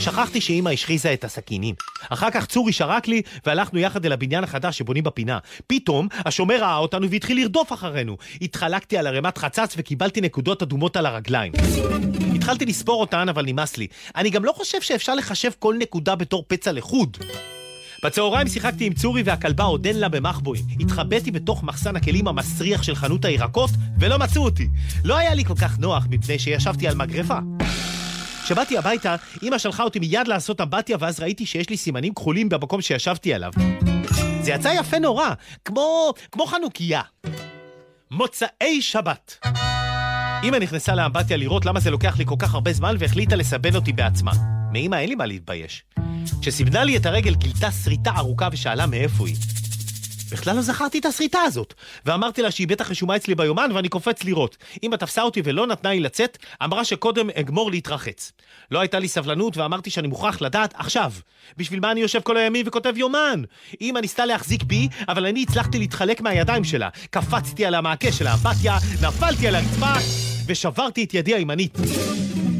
[0.00, 1.74] שכחתי שאימא השחיזה את הסכינים.
[2.08, 5.38] אחר כך צורי שרק לי והלכנו יחד אל הבניין החדש שבונים בפינה.
[5.66, 8.16] פתאום השומר ראה אותנו והתחיל לרדוף אחרינו.
[8.42, 11.52] התחלקתי על ערימת חצץ וקיבלתי נקודות אדומות על הרגליים.
[12.34, 13.86] התחלתי לספור אותן אבל נמאס לי.
[14.16, 17.16] אני גם לא חושב שאפשר לחשב כל נקודה בתור פצע לחוד.
[18.04, 20.64] בצהריים שיחקתי עם צורי והכלבה עודן לה במחבואים.
[20.80, 24.68] התחבאתי בתוך מחסן הכלים המסריח של חנות הירקות, ולא מצאו אותי.
[25.04, 27.38] לא היה לי כל כך נוח מפני שישבתי על מגרפה.
[28.44, 32.80] כשבאתי הביתה, אמא שלחה אותי מיד לעשות אמבטיה, ואז ראיתי שיש לי סימנים כחולים במקום
[32.80, 33.52] שישבתי עליו.
[34.40, 35.28] זה יצא יפה נורא,
[35.64, 37.02] כמו, כמו חנוכיה.
[38.10, 39.46] מוצאי שבת.
[40.44, 43.92] אמא נכנסה לאמבטיה לראות למה זה לוקח לי כל כך הרבה זמן, והחליטה לסבן אותי
[43.92, 44.32] בעצמה.
[44.72, 45.84] מאמא אין לי מה להתבייש.
[46.40, 49.36] כשסיבנה לי את הרגל גילתה שריטה ארוכה ושאלה מאיפה היא.
[50.32, 51.74] בכלל לא זכרתי את השריטה הזאת.
[52.06, 54.56] ואמרתי לה שהיא בטח רשומה אצלי ביומן ואני קופץ לראות.
[54.82, 58.32] אמא תפסה אותי ולא נתנה לי לצאת, אמרה שקודם אגמור להתרחץ.
[58.70, 61.12] לא הייתה לי סבלנות ואמרתי שאני מוכרח לדעת עכשיו.
[61.56, 63.42] בשביל מה אני יושב כל הימים וכותב יומן?
[63.80, 66.88] אמא ניסתה להחזיק בי, אבל אני הצלחתי להתחלק מהידיים שלה.
[67.10, 71.78] קפצתי על המעקה של האמבטיה, נפלתי על הרצפה ושברתי את ידי הימנית.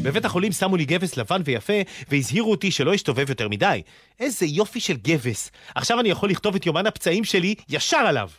[0.03, 1.73] בבית החולים שמו לי גבס לבן ויפה,
[2.09, 3.81] והזהירו אותי שלא אשתובב יותר מדי.
[4.19, 5.51] איזה יופי של גבס.
[5.75, 8.29] עכשיו אני יכול לכתוב את יומן הפצעים שלי ישר עליו.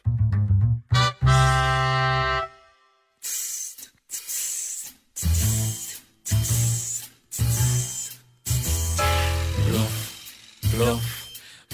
[10.77, 11.29] בלוף,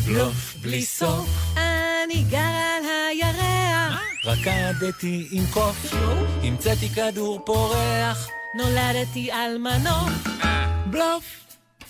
[0.07, 1.29] בלוף, בלי סוף.
[1.57, 3.90] אני גר על הירח.
[4.25, 5.95] רקדתי עם קוף,
[6.43, 10.27] המצאתי כדור פורח, נולדתי על מנוף.
[10.91, 11.41] בלוף,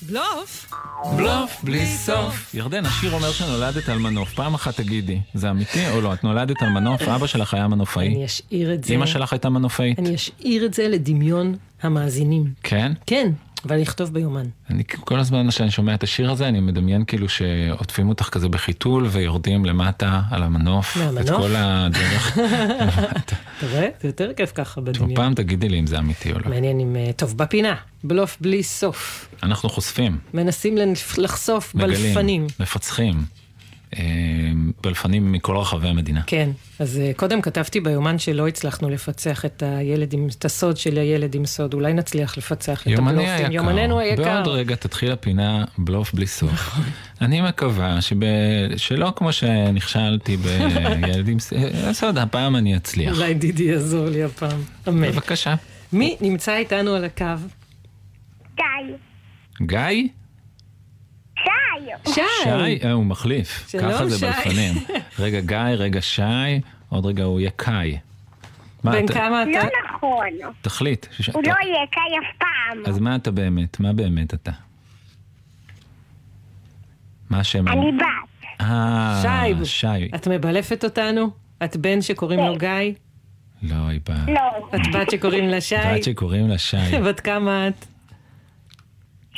[0.03, 0.71] בלוף?
[1.17, 2.55] בלוף בלי סוף.
[2.55, 4.35] ירדן, השיר אומר שנולדת על מנוף.
[4.35, 6.15] פעם אחת תגידי, זה אמיתי או לא?
[6.15, 8.07] את נולדת על מנוף, אבא שלך היה מנופאי.
[8.07, 8.95] אני אשאיר את זה.
[8.95, 9.99] אמא שלך הייתה מנופאית.
[9.99, 12.53] אני אשאיר את זה לדמיון המאזינים.
[12.63, 12.93] כן?
[13.07, 13.33] כן,
[13.65, 14.47] אבל אכתוב ביומן.
[14.71, 19.07] אני כל הזמן שאני שומע את השיר הזה, אני מדמיין כאילו שעוטפים אותך כזה בחיתול
[19.07, 20.97] ויורדים למטה על המנוף.
[20.97, 21.21] מהמנוף?
[21.31, 22.39] את כל הדרך.
[23.27, 23.37] אתה
[23.73, 23.89] רואה?
[24.01, 25.15] זה יותר כיף ככה בדמיון.
[25.15, 26.51] פעם תגידי לי אם זה אמיתי או לא.
[26.51, 26.97] מעניין אם...
[26.97, 29.29] אה, טוב, בפינה, בלוף בלי סוף.
[29.43, 30.77] אנחנו חושפים, מנסים
[31.19, 32.47] לחשוף מגלים, בלפנים.
[32.61, 33.40] מפצחים.
[33.99, 34.03] אה,
[34.83, 36.23] בלפנים מכל רחבי המדינה.
[36.27, 40.99] כן, אז אה, קודם כתבתי ביומן שלא הצלחנו לפצח את הילד עם, את הסוד של
[40.99, 43.45] הילד עם סוד, אולי נצליח לפצח את יומני הבלופים.
[43.45, 44.23] היקר, יומננו היקר.
[44.23, 46.53] בעוד רגע תתחיל הפינה בלוף בלי סוף.
[46.53, 46.85] נכון.
[47.21, 48.17] אני מקווה שב...
[48.77, 51.37] שלא כמו שנכשלתי בילדים,
[51.91, 53.17] בסדר, הפעם אני אצליח.
[53.17, 54.63] אולי דידי יעזור לי הפעם.
[54.89, 55.11] אמן.
[55.11, 55.55] בבקשה.
[55.93, 57.25] מי נמצא איתנו על הקו?
[58.57, 58.97] גיא.
[59.63, 60.09] גיא?
[61.45, 62.13] שי.
[62.13, 62.21] שי.
[62.45, 62.79] שי?
[62.87, 63.69] אה, הוא מחליף.
[63.69, 64.27] שלום, ככה זה שי.
[64.27, 64.75] בלפנים.
[65.25, 66.23] רגע גיא, רגע שי,
[66.89, 67.99] עוד רגע הוא יהיה קאי.
[68.85, 69.69] מה בן אתה- כמה לא אתה?
[69.95, 70.27] נכון.
[70.63, 71.07] תחליט.
[71.33, 72.83] הוא לא יהיה קאי אף פעם.
[72.87, 73.81] אז מה אתה באמת?
[73.81, 74.51] מה באמת אתה?
[77.31, 77.69] מה השם?
[77.69, 78.05] אני בת.
[78.61, 79.65] אה, שי.
[79.65, 79.87] שי.
[80.15, 81.31] את מבלפת אותנו?
[81.65, 82.69] את בן שקוראים לו גיא?
[83.63, 84.29] לא, היא בת.
[84.29, 84.77] לא.
[84.77, 85.77] את בת שקוראים לה שי?
[85.95, 86.77] בת שקוראים לה שי.
[87.07, 87.87] בת כמה את?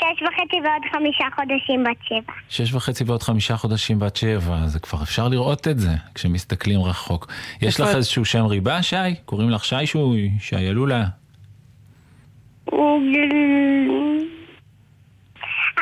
[0.02, 2.32] שש וחצי ועוד חמישה חודשים בת שבע.
[2.48, 7.26] שש וחצי ועוד חמישה חודשים בת שבע, זה כבר אפשר לראות את זה כשמסתכלים רחוק.
[7.62, 7.94] יש לך את?
[7.96, 8.96] איזשהו שם ריבה, שי?
[9.24, 10.30] קוראים לך שי שוי?
[10.40, 11.04] שי אלולה?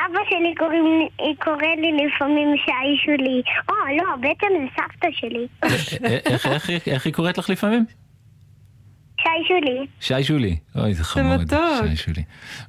[0.06, 1.08] אבא שלי קוראים
[1.38, 3.42] קורא לי לפעמים שי שולי.
[3.68, 5.46] או, לא, בעצם זה סבתא שלי.
[6.04, 7.84] אה, איך- איך היא קוראת לך לפעמים?
[9.22, 9.86] שי שולי.
[10.00, 10.56] שי שולי.
[10.76, 11.40] אוי, זה חמוד.
[11.40, 11.58] מתוק.
[11.90, 12.22] שי שולי.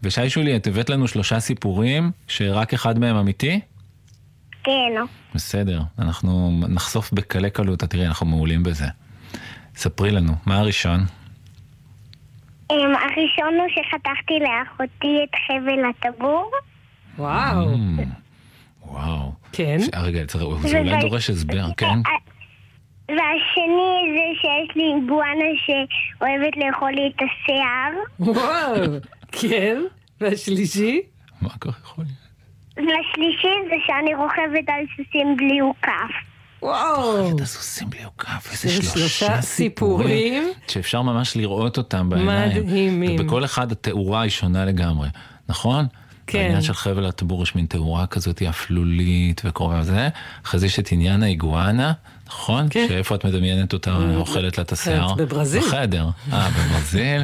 [0.04, 3.60] ושי שולי, את הבאת לנו שלושה סיפורים, שרק אחד מהם אמיתי?
[4.64, 4.92] כן.
[5.36, 8.86] בסדר, אנחנו נחשוף בקלי קלות, תראי, אנחנו מעולים בזה.
[9.76, 11.00] ספרי לנו, מה הראשון?
[12.72, 16.52] אמ, הראשון הוא שחתכתי לאחותי את חבל הטבור.
[17.18, 17.74] וואו.
[17.74, 18.02] Mm,
[18.86, 19.32] וואו.
[19.52, 19.78] כן.
[19.86, 20.40] ש- רגע, זה
[20.70, 22.00] זה אולי דורש הסבר, כן?
[23.18, 27.92] והשני זה שיש לי גואנה שאוהבת לאכול לי את השיער.
[28.20, 29.00] וואו.
[29.32, 29.78] כן.
[30.22, 31.02] והשלישי?
[31.42, 32.22] מה ככה יכול להיות?
[32.78, 36.14] והשלישי זה שאני רוכבת על סוסים בלי עוקף.
[36.62, 37.36] וואו.
[37.36, 40.08] את הסוסים בלי עוקף, איזה זה שלושה סיפורים.
[40.08, 40.44] סיפורים.
[40.68, 42.64] שאפשר ממש לראות אותם בעיניים.
[42.64, 43.16] מדהימים.
[43.20, 45.10] ובכל אחד התאורה היא שונה לגמרי,
[45.50, 45.86] נכון?
[46.28, 46.40] כן.
[46.40, 50.10] בעניין של חבל הטבור יש מין תאורה כזאת אפלולית וקרובה וזה.
[50.46, 51.94] אחרי זה יש את עניין האיגואנה,
[52.32, 52.68] נכון?
[52.70, 52.86] כן.
[52.90, 55.14] שאיפה את מדמיינת אותה אה, אוכלת לה את השיער?
[55.14, 55.62] בברזיל.
[55.62, 56.10] בחדר.
[56.34, 57.22] אה, בברזיל.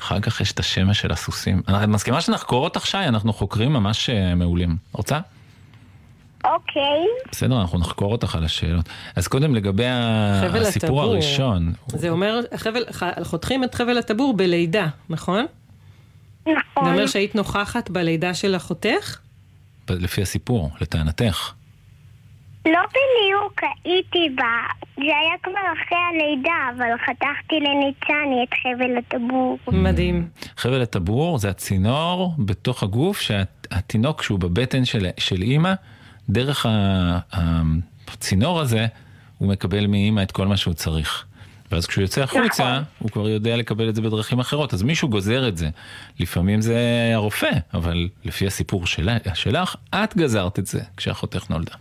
[0.00, 1.62] אחר כך יש את השמש של הסוסים.
[1.68, 2.96] את מסכימה שנחקור אותך, שי?
[2.96, 4.76] אנחנו חוקרים ממש אה, מעולים.
[4.92, 5.20] רוצה?
[6.44, 6.82] אוקיי.
[7.32, 8.88] בסדר, אנחנו נחקור אותך על השאלות.
[9.16, 11.02] אז קודם לגבי הסיפור הטבור.
[11.02, 11.72] הראשון.
[11.88, 15.46] זה אומר, חבל, ח- חותכים את חבל הטבור בלידה, נכון?
[16.42, 16.84] נכון.
[16.84, 19.18] זה אומר שהיית נוכחת בלידה של אחותך?
[19.90, 21.52] לפי הסיפור, לטענתך.
[22.66, 24.60] לא בדיוק הייתי בה,
[24.96, 29.58] זה היה כבר אחרי הלידה, אבל חתכתי לניצני את חבל הטבור.
[29.72, 30.28] מדהים.
[30.56, 35.74] חבל הטבור זה הצינור בתוך הגוף שהתינוק שהוא בבטן של, של אימא
[36.28, 36.66] דרך
[38.08, 38.86] הצינור הזה,
[39.38, 41.26] הוא מקבל מאימא את כל מה שהוא צריך.
[41.72, 42.42] ואז כשהוא יוצא החוצה,
[42.72, 42.84] נכון.
[42.98, 44.74] הוא כבר יודע לקבל את זה בדרכים אחרות.
[44.74, 45.68] אז מישהו גוזר את זה.
[46.20, 46.78] לפעמים זה
[47.14, 51.72] הרופא, אבל לפי הסיפור שלה, שלך, את גזרת את זה כשאחותך נולדה.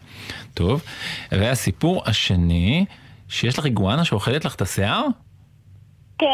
[0.54, 0.84] טוב,
[1.32, 2.86] והסיפור השני,
[3.30, 5.06] שיש לך איגואנה שאוכלת לך את השיער?
[6.20, 6.26] כן.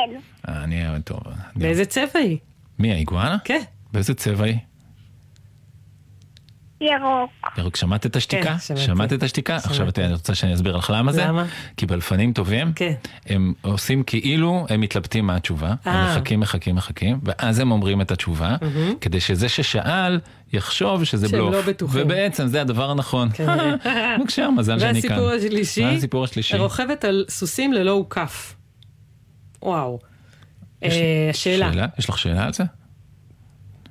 [0.50, 1.20] אה, אני, טוב.
[1.28, 2.38] אני- באיזה צבע היא?
[2.80, 3.38] מי, האיגואנה?
[3.43, 3.62] כן.
[3.93, 4.58] באיזה צבע היא?
[6.82, 7.32] ירוק.
[7.57, 8.43] ירוק, שמעת את השתיקה?
[8.43, 8.82] כן, שמעתי.
[8.82, 9.55] שמעת את השתיקה?
[9.55, 11.25] עכשיו אני רוצה שאני אסביר לך למה זה?
[11.25, 11.45] למה?
[11.77, 12.93] כי בלפנים טובים, כן.
[13.25, 16.15] הם עושים כאילו הם מתלבטים מה התשובה, הם אה.
[16.17, 18.93] מחכים, מחכים, מחכים, ואז הם אומרים את התשובה, מהמם.
[19.01, 20.19] כדי שזה ששאל
[20.53, 21.53] יחשוב שזה שהם בלוף.
[21.55, 22.01] לא בטוחים.
[22.05, 23.30] ובעצם זה הדבר הנכון.
[23.36, 24.15] כנראה.
[24.19, 25.11] בבקשה, מזל שאני כאן.
[25.11, 26.57] והסיפור השלישי, מה הסיפור השלישי?
[26.57, 28.55] רוכבת על סוסים ללא אוכף.
[29.63, 29.99] וואו.
[30.82, 31.71] יש- אה, השאלה.
[31.73, 31.86] שאלה?
[31.99, 32.63] יש לך שאלה על זה?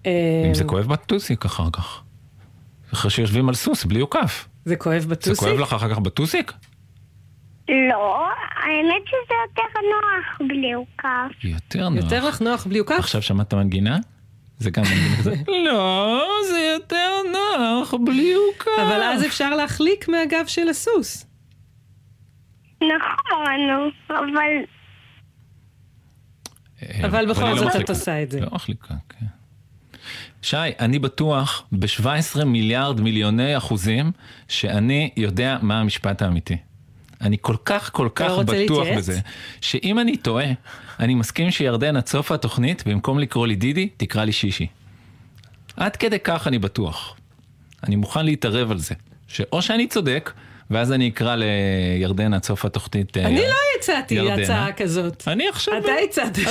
[0.07, 0.11] אה,
[0.49, 2.03] אם זה כואב בטוסיק אחר כך.
[2.93, 4.49] אחרי שיושבים על סוס בלי אוכף.
[4.65, 5.39] זה כואב זה בטוסיק?
[5.39, 6.53] כואב לך אחר כך בטוסיק?
[7.69, 8.27] לא,
[8.65, 11.45] האמת שזה יותר נוח בלי עוקף.
[11.45, 12.05] יותר נוח.
[12.05, 12.99] יותר לך נוח בלי אוכף?
[12.99, 13.99] עכשיו שמעת מנגינה?
[14.59, 15.35] זה גם מנגינה כזה.
[15.67, 18.69] לא, זה יותר נוח בלי אוכף.
[18.83, 21.27] אבל אז אפשר להחליק מהגב של הסוס.
[22.77, 24.65] נכון, אבל
[27.05, 27.91] אבל בכל לא זאת את.
[27.91, 28.41] עושה את זה.
[28.41, 29.27] לא מחליקה, כן.
[30.43, 34.13] שי, אני בטוח ב-17 מיליארד מיליוני אחוזים
[34.49, 36.57] שאני יודע מה המשפט האמיתי.
[37.21, 38.99] אני כל כך כל כך רוצה בטוח להתייעץ?
[38.99, 39.21] בזה,
[39.61, 40.47] שאם אני טועה,
[41.01, 44.67] אני מסכים שירדן עד סוף התוכנית, במקום לקרוא לי דידי, תקרא לי שישי.
[45.77, 47.17] עד כדי כך אני בטוח.
[47.83, 48.95] אני מוכן להתערב על זה.
[49.29, 50.33] שאו שאני צודק,
[50.71, 53.17] ואז אני אקרא לירדן עד סוף התוכנית.
[53.17, 54.43] אה, אני לא הצעתי ירדנה.
[54.43, 55.23] הצעה כזאת.
[55.29, 55.75] אני עכשיו...
[55.79, 56.39] אתה הצעת.
[56.39, 56.47] אני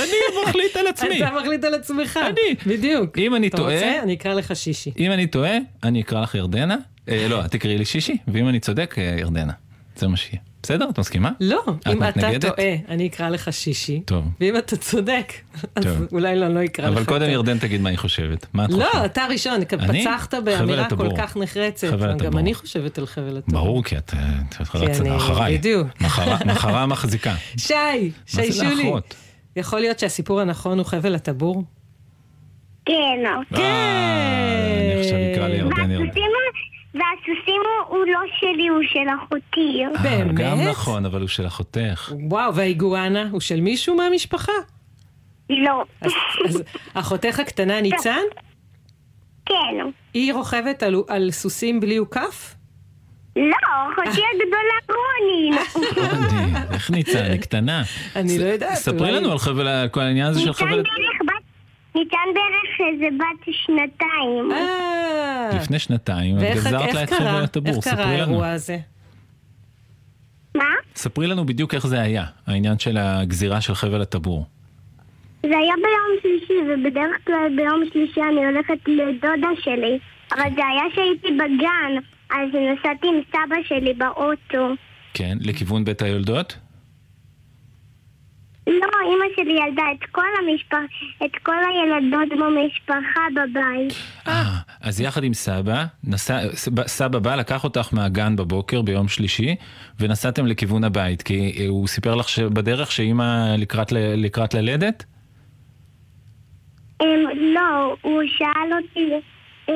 [0.46, 1.22] מחליט על עצמי.
[1.24, 2.18] אתה מחליט על עצמך.
[2.26, 2.54] אני.
[2.66, 3.18] בדיוק.
[3.18, 4.02] אם אני אתה טועה- רוצה?
[4.02, 4.90] אני אקרא לך שישי.
[4.98, 6.76] אם אני טועה, אני אקרא לך ירדנה.
[7.08, 9.52] אה, לא, תקראי לי שישי, ואם אני צודק, אה, ירדנה.
[9.96, 10.40] זה מה שיהיה.
[10.68, 10.88] בסדר?
[10.90, 11.30] את מסכימה?
[11.40, 11.62] לא,
[11.92, 12.44] אם אתה מתנגדת?
[12.56, 14.00] טועה, אני אקרא לך שישי.
[14.04, 14.24] טוב.
[14.40, 15.32] ואם אתה צודק,
[15.76, 16.06] אז טוב.
[16.12, 16.96] אולי לא, לא אקרא לך.
[16.96, 17.30] אבל קודם.
[17.30, 18.46] ירדן תגיד מה היא חושבת.
[18.52, 18.94] מה את חושבת?
[18.94, 20.00] לא, אתה ראשון, אני?
[20.06, 21.16] פצחת באמירה כל הטבור.
[21.16, 21.88] כך נחרצת.
[21.90, 22.38] חבל גם.
[22.38, 23.60] אני חושבת על חבל הטבור.
[23.60, 24.28] ברור, כי את אה,
[24.62, 25.58] את אני- אחריי.
[25.58, 25.86] בדיוק.
[26.46, 27.34] מחרה- מחזיקה.
[27.56, 28.74] שי, מה שי זה שולי.
[28.76, 29.14] לאחרות?
[29.56, 31.64] יכול להיות שהסיפור הנכון הוא חבל הטבור?
[32.86, 32.92] כן.
[33.54, 33.60] אה,
[34.92, 36.20] אני עכשיו אקרא לירדן ירדן.
[36.98, 39.82] והסוסים- הוא- הוא לא שלי, הוא של אחותי.
[40.08, 42.12] אה, גם נכון, אבל הוא של אחותך.
[42.30, 44.52] וואו, והאיגואנה הוא של מישהו מהמשפחה?
[45.50, 45.84] לא.
[46.00, 46.12] אז
[46.48, 46.62] אז
[46.94, 48.20] אחותך הקטנה ניצן?
[49.46, 49.54] כן.
[50.14, 52.54] היא רוכבת על- על סוסים בלי אוכף?
[53.36, 53.44] לא,
[53.92, 55.58] אחותי הגדולה רוני.
[55.96, 57.82] רוני, איך ניצן, היא קטנה.
[58.16, 58.74] אני לא יודעת.
[58.74, 59.38] ספרי לנו על
[59.88, 60.68] כל העניין הזה של ניצן חבל...
[60.70, 60.86] בערך
[61.17, 61.17] בת...
[61.94, 64.50] ניצן בערך איזה בת שנתיים.
[65.56, 67.18] לפני שנתיים, את גזרת לה את קרה?
[67.18, 68.32] חבל הטבור, איך קרה ספרי לנו.
[68.32, 68.78] האירוע הזה?
[70.54, 70.64] מה?
[70.94, 74.46] ספרי לנו בדיוק איך זה היה, העניין של הגזירה של חבל הטבור.
[75.42, 79.98] זה היה ביום שלישי, ובדרך כלל ביום שלישי אני הולכת לדודה שלי.
[80.32, 81.92] אבל זה היה שהייתי בגן,
[82.30, 84.74] אז נסעתי עם סבא שלי באוטו.
[85.14, 86.56] כן, לכיוון בית היולדות?
[88.68, 90.78] לא, אימא שלי ילדה את כל המשפחה,
[91.24, 93.92] את כל הילדות במשפחה בבית.
[94.28, 94.42] אה,
[94.80, 96.38] אז יחד עם סבא, נסע,
[96.86, 99.56] סבא- בא, לקח אותך מהגן בבוקר ביום שלישי,
[100.00, 105.04] ונסעתם לכיוון הבית, כי אה, הוא סיפר לך שבדרך שאימא לקראת, לקראת ללדת?
[107.02, 107.06] אמ,
[107.54, 109.10] לא, הוא שאל אותי,
[109.68, 109.74] אמ,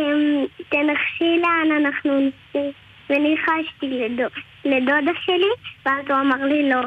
[0.69, 2.73] תנחשי לאן אנחנו נוסעים.
[3.11, 4.23] וניחשתי לדו,
[4.65, 5.51] לדודה שלי,
[5.87, 6.81] ואז הוא אמר לי לא.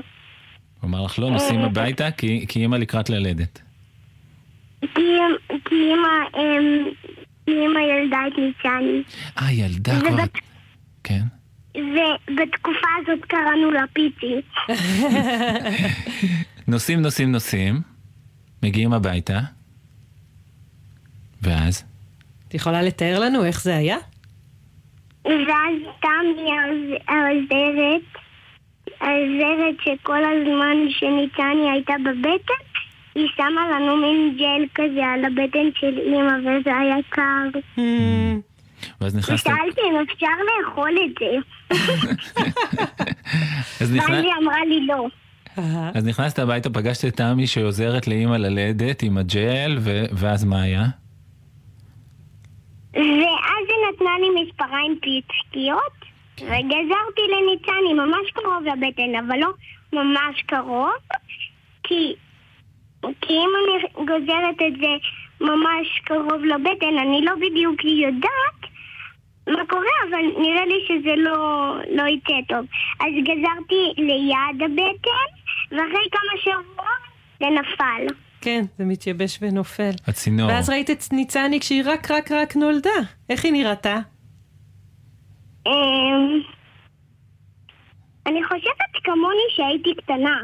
[0.86, 3.62] הוא אמר לך, לא, נוסעים הביתה, כי, כי אימא לקראת ללדת.
[4.82, 4.88] כי
[5.66, 6.86] כי אמא, אמ,
[7.48, 9.04] ילדה את ניצני.
[9.42, 10.14] אה, ילדה כבר...
[10.14, 10.40] ובת-
[11.04, 11.22] כן.
[11.78, 14.36] ובתקופה הזאת קראנו לה פיצי.
[16.68, 17.82] נוסעים, נוסעים, נוסעים,
[18.64, 19.40] מגיעים הביתה,
[21.42, 21.84] ואז?
[22.48, 23.98] את יכולה לתאר לנו איך זה היה?
[25.26, 28.25] ואז תמי העוז- העוזרת,
[29.02, 32.64] העוזרת שכל הזמן שניצני הייתה בבטן,
[33.16, 37.60] היא שמה לנו מין ג'ל כזה על הבטן של אימא, וזה היה קר.
[39.02, 39.48] ואז נכנסת...
[39.48, 41.38] ושאלתי אם אפשר לאכול את זה.
[43.82, 44.24] אז ואז נכנס...
[44.24, 45.08] היא אמרה לי לא.
[45.94, 49.78] אז נכנסת הביתה, פגשת את תמי שעוזרת לאימא ללדת עם הג'ל.
[50.12, 50.86] ואז מה היה?
[52.94, 56.05] ואז היא נתנה לי מספריים פיצקיות,
[56.42, 59.50] וגזרתי לניצני ממש קרוב לבטן, אבל לא
[59.94, 60.94] ממש קרוב,
[61.84, 62.16] כי,
[63.02, 64.96] כי אם אני גוזרת את זה
[65.42, 68.72] ממש קרוב לבטן, אני לא בדיוק יודעת
[69.48, 72.66] מה קורה, אבל אבל נראה לי שזה לא, לא יצא טוב.
[73.00, 75.32] אז גזרתי ליד הבטן,
[75.72, 77.06] ואחרי כמה שבועות
[77.40, 78.16] זה נפל.
[78.42, 79.92] כן, זה מתייבש ונופל.
[80.08, 80.48] הצינור.
[80.48, 82.90] ואז ראית את ניצני כשהיא רק רק רק נולדה.
[83.30, 84.00] איך היא נראתה?
[85.68, 86.40] אמ,
[88.28, 90.42] אני חושבת כמוני שהייתי קטנה.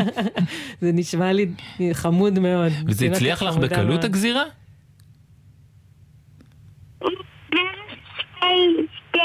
[0.82, 1.46] זה נשמע לי
[1.92, 2.72] חמוד מאוד.
[2.86, 4.04] וזה הצליח לך בקלות.
[4.04, 4.42] הגזירה?
[8.18, 9.18] שתי, שתי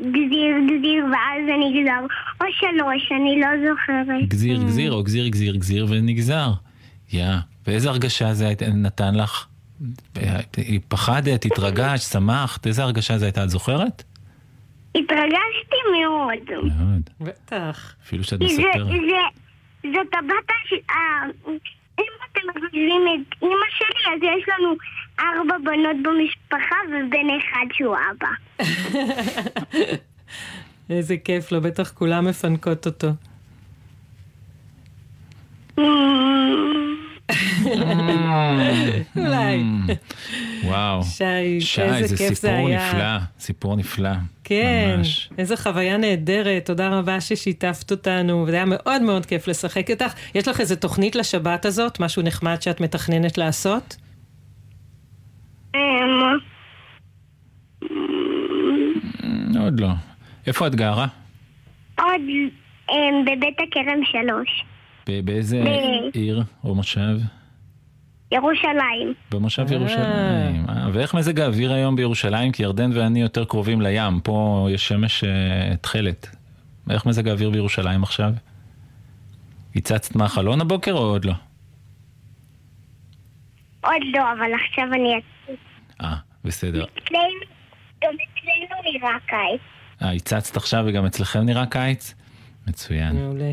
[0.00, 2.06] גזיר גזיר ואז זה נגזר.
[2.40, 4.28] או שלוש, אני לא זוכרת.
[4.28, 4.64] גזיר Mm.
[4.64, 6.48] גזיר או גזיר גזיר גזיר ונגזר.
[7.12, 7.26] יא,
[7.66, 9.46] ואיזה הרגשה זה נתן לך?
[10.16, 10.40] אה,
[10.88, 12.66] פחדת, התרגשת, שמחת?
[12.66, 14.02] איזה הרגשה זה הייתה, את זוכרת?
[14.94, 16.64] התרגשתי מאוד.
[16.78, 17.10] מאוד.
[17.20, 17.94] בטח.
[18.02, 18.86] אפילו שאת מספרת.
[18.86, 19.22] זה,
[19.82, 20.72] זאת הבת ש...
[20.90, 21.52] אה,
[21.98, 24.74] אם אתם מחשבים את אימא שלי, אז יש לנו
[25.20, 28.64] ארבע בנות במשפחה ובן אחד שהוא אבא.
[30.90, 33.08] איזה כיף לו, בטח כולם מפנקות אותו.
[39.16, 39.64] אולי.
[40.64, 41.02] וואו.
[41.02, 42.88] שי, שי, איזה זה כיף זה סיפור היה.
[42.88, 44.10] נפלא, סיפור נפלא.
[44.44, 45.30] כן, ממש.
[45.38, 50.14] איזו חוויה נהדרת, תודה רבה ששיתפת אותנו, וזה היה מאוד מאוד כיף לשחק איתך.
[50.34, 53.96] יש לך איזה תוכנית לשבת הזאת, משהו נחמד שאת מתכננת לעשות?
[55.74, 55.80] אמ,
[59.60, 59.88] עוד לא.
[60.46, 61.06] איפה את גרה?
[61.98, 62.20] עוד
[62.90, 64.64] אמ, בבית הכרם שלוש,
[65.24, 65.62] באיזה
[66.12, 67.18] עיר או מושב?
[68.32, 69.14] ירושלים.
[69.30, 69.74] במושב אה.
[69.74, 70.66] ירושלים.
[70.68, 72.52] אה, ואיך מזג האוויר היום בירושלים?
[72.52, 76.36] כי ירדן ואני יותר קרובים לים, פה יש שמש אה, תכלת.
[76.90, 78.32] איך מזג האוויר בירושלים עכשיו?
[79.76, 81.32] הצצת מהחלון הבוקר או עוד לא?
[83.80, 85.20] עוד לא, אבל עכשיו אני...
[86.00, 86.84] אה, בסדר.
[88.02, 89.60] גם אצלנו נראה קיץ.
[90.02, 92.14] אה, הצצת עכשיו וגם אצלכם נראה קיץ?
[92.68, 93.16] מצוין.
[93.16, 93.52] מעולה.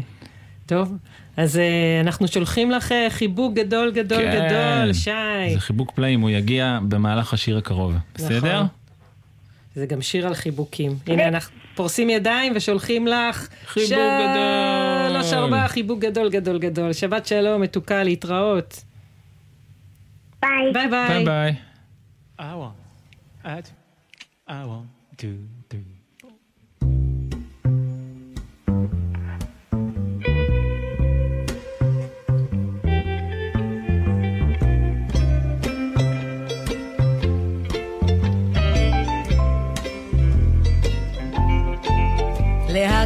[0.69, 0.97] טוב,
[1.37, 4.47] אז אה, אנחנו שולחים לך אה, חיבוק גדול גדול כן.
[4.47, 5.53] גדול, שי.
[5.53, 7.93] זה חיבוק פלאים, הוא יגיע במהלך השיר הקרוב.
[8.15, 8.55] בסדר?
[8.55, 8.67] נכון.
[9.75, 10.97] זה גם שיר על חיבוקים.
[11.07, 13.47] הנה, אנחנו פורסים ידיים ושולחים לך...
[13.65, 15.09] חיבוק גדול.
[15.09, 16.93] שלוש ארבע, חיבוק גדול גדול גדול.
[16.93, 18.83] שבת שלום, מתוקה, להתראות.
[20.41, 20.73] ביי.
[20.73, 21.07] ביי ביי.
[21.07, 21.55] ביי ביי.
[22.39, 23.71] I want, I, do,
[24.47, 25.58] I want, two,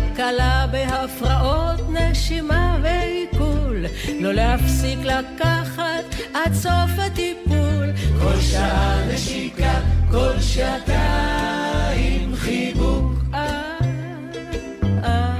[0.03, 3.85] להקלה בהפרעות נשימה ועיכול,
[4.19, 7.91] לא להפסיק לקחת עד סוף הטיפול.
[8.21, 9.79] כל שעה נשיקה,
[10.11, 13.13] כל שעתיים חיבוק.
[13.33, 13.61] אה,
[15.03, 15.39] אה,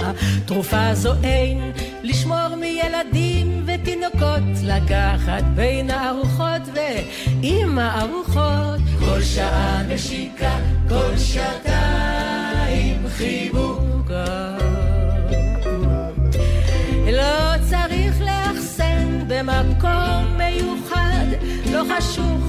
[0.00, 0.12] אה.
[0.46, 8.80] תרופה זו אין לשמור מילדים ותינוקות, לקחת בין הארוחות ועם הארוחות.
[8.98, 10.58] כל שעה נשיקה,
[10.88, 12.41] כל שעתיים
[13.16, 14.10] חיבוק.
[17.12, 21.26] לא צריך לאחסן במקום מיוחד,
[21.72, 22.44] לא חשוך,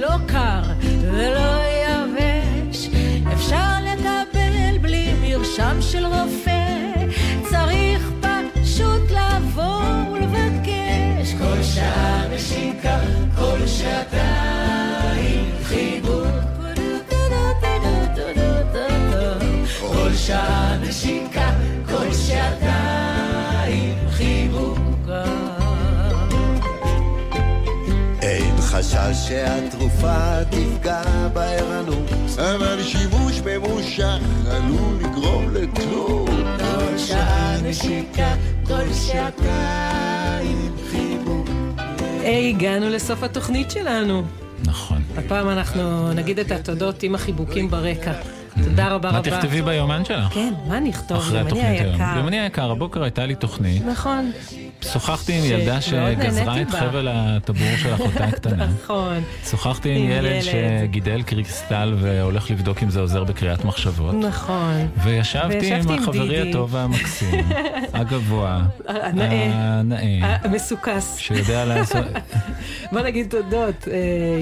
[0.00, 0.62] לא קר
[1.02, 2.88] ולא יבש.
[3.32, 6.68] אפשר לקבל בלי מרשם של רופא,
[7.50, 11.34] צריך פשוט לבוא ולבקש.
[11.38, 12.98] כל שעה נשיקה,
[13.36, 14.77] כל שעתיים
[20.28, 21.50] שעה נשיקה,
[21.86, 25.08] כל שעתיים חיבוק.
[28.22, 34.18] אין חשש שהתרופה תפגע בערנות, אבל שימוש ממושך
[34.50, 36.30] עלול לגרום לתלות.
[36.58, 38.34] כל שעה נשיקה,
[38.66, 41.48] כל שעתיים חיבוק.
[42.20, 44.22] היי, הגענו לסוף התוכנית שלנו.
[44.64, 45.02] נכון.
[45.16, 48.37] הפעם אנחנו נגיד את התודות עם החיבוקים ברקע.
[48.64, 49.30] תודה רבה מה רבה.
[49.30, 50.32] תכתבי ביומן שלך?
[50.34, 51.16] כן, מה נכתוב?
[51.18, 51.92] אחרי התוכנית היום.
[52.00, 52.28] היקר.
[52.28, 53.82] אני היקר, הבוקר הייתה לי תוכנית.
[53.86, 54.30] נכון.
[54.82, 56.70] שוחחתי עם ילדה שגזרה את.
[56.70, 58.66] חבל הטבור של אחותה הקטנה.
[58.84, 59.22] נכון.
[59.50, 60.40] שוחחתי עם ילד.
[60.42, 64.14] שגידל קריסטל והולך לבדוק אם זה עוזר בקריאת מחשבות.
[64.14, 64.88] נכון.
[65.04, 66.50] וישבתי עם החברי.
[66.50, 67.48] הטוב והמקסים,
[67.94, 70.36] הגבוה, הנאה.
[70.42, 71.16] המסוכס.
[71.18, 72.06] שיודע לעשות...
[72.92, 73.94] בוא נגיד תודות אה,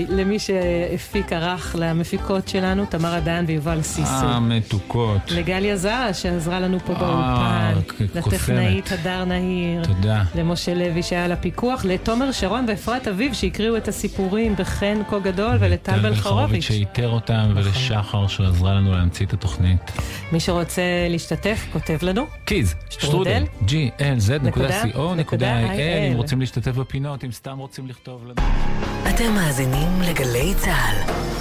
[0.09, 4.03] למי שהפיק, ערך, למפיקות שלנו, תמר עדן ויובל סיסו.
[4.26, 5.20] אה, מתוקות.
[5.30, 7.80] לגליה זרה שעזרה לנו פה אה, באולפן.
[7.89, 9.84] כ- לטכנאית הדר נהיר.
[9.84, 10.22] תודה.
[10.35, 15.57] למשה לוי שהיה על הפיקוח, לתומר שרון ואפרת אביב שהקריאו את הסיפורים בחן כה גדול,
[15.61, 16.64] ולטל בלחרוביץ'.
[16.64, 19.93] שאיתר אותם, ולשחר שעזרה לנו להמציא את התוכנית.
[20.33, 22.27] מי שרוצה להשתתף, כותב לנו.
[22.45, 25.43] קיז, שטרודל, glz.co.il,
[26.11, 28.35] אם רוצים להשתתף בפינות, אם סתם רוצים לכתוב לנו.
[29.09, 31.36] אתם מאזינים לגלי צה"ל.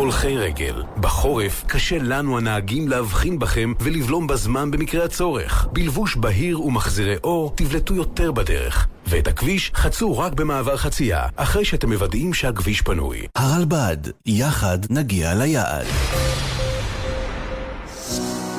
[0.00, 0.82] הולכי רגל.
[0.96, 5.66] בחורף קשה לנו הנהגים להבחין בכם ולבלום בזמן במקרה הצורך.
[5.72, 8.86] בלבוש בהיר ומחזירי אור תבלטו יותר בדרך.
[9.06, 13.26] ואת הכביש חצו רק במעבר חצייה, אחרי שאתם מוודאים שהכביש פנוי.
[13.36, 13.96] הרלב"ד,
[14.26, 15.86] יחד נגיע ליעד.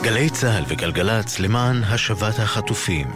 [0.02, 3.08] גלי צה"ל וגלגלצ למען השבת החטופים.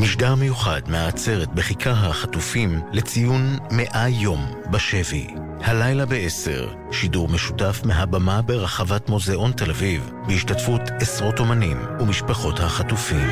[0.00, 5.26] משדר מיוחד מהעצרת בכיכר החטופים לציון מאה יום בשבי.
[5.60, 13.28] הלילה בעשר, שידור משותף מהבמה ברחבת מוזיאון תל אביב, בהשתתפות עשרות אומנים ומשפחות החטופים.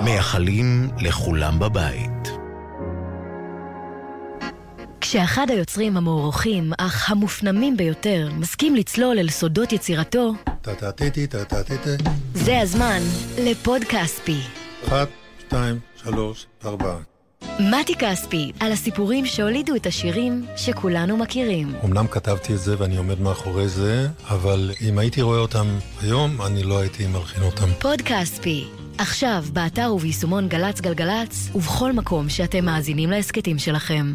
[0.00, 2.28] מייחלים לכולם בבית.
[5.00, 10.34] כשאחד היוצרים המוערוכים, אך המופנמים ביותר, מסכים לצלול אל סודות יצירתו.
[12.34, 13.00] זה הזמן
[13.38, 14.40] לפוד כספי.
[14.86, 15.08] אחת,
[15.40, 16.96] שתיים, שלוש, ארבע.
[17.60, 21.74] מתי כספי, על הסיפורים שהולידו את השירים שכולנו מכירים.
[21.84, 25.66] אמנם כתבתי את זה ואני עומד מאחורי זה, אבל אם הייתי רואה אותם
[26.02, 27.68] היום, אני לא הייתי מלחין אותם.
[27.80, 28.64] פוד כספי,
[28.98, 34.14] עכשיו באתר וביישומון גל"צ גלגלצ, ובכל מקום שאתם מאזינים להסכתים שלכם.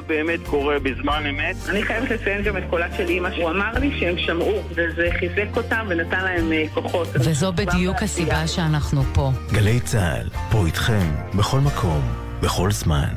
[0.00, 1.56] באמת קורה בזמן אמת.
[1.68, 5.56] אני חייבת לציין גם את קולה של אימא, הוא אמר לי שהם שמעו, וזה חיזק
[5.56, 7.08] אותם ונתן להם אה, כוחות.
[7.14, 9.30] וזו בדיוק הסיבה שאנחנו פה.
[9.52, 12.00] גלי צה"ל, פה איתכם, בכל מקום,
[12.42, 13.14] בכל זמן.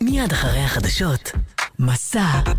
[0.00, 1.32] מיד אחרי החדשות,
[1.78, 2.52] מסע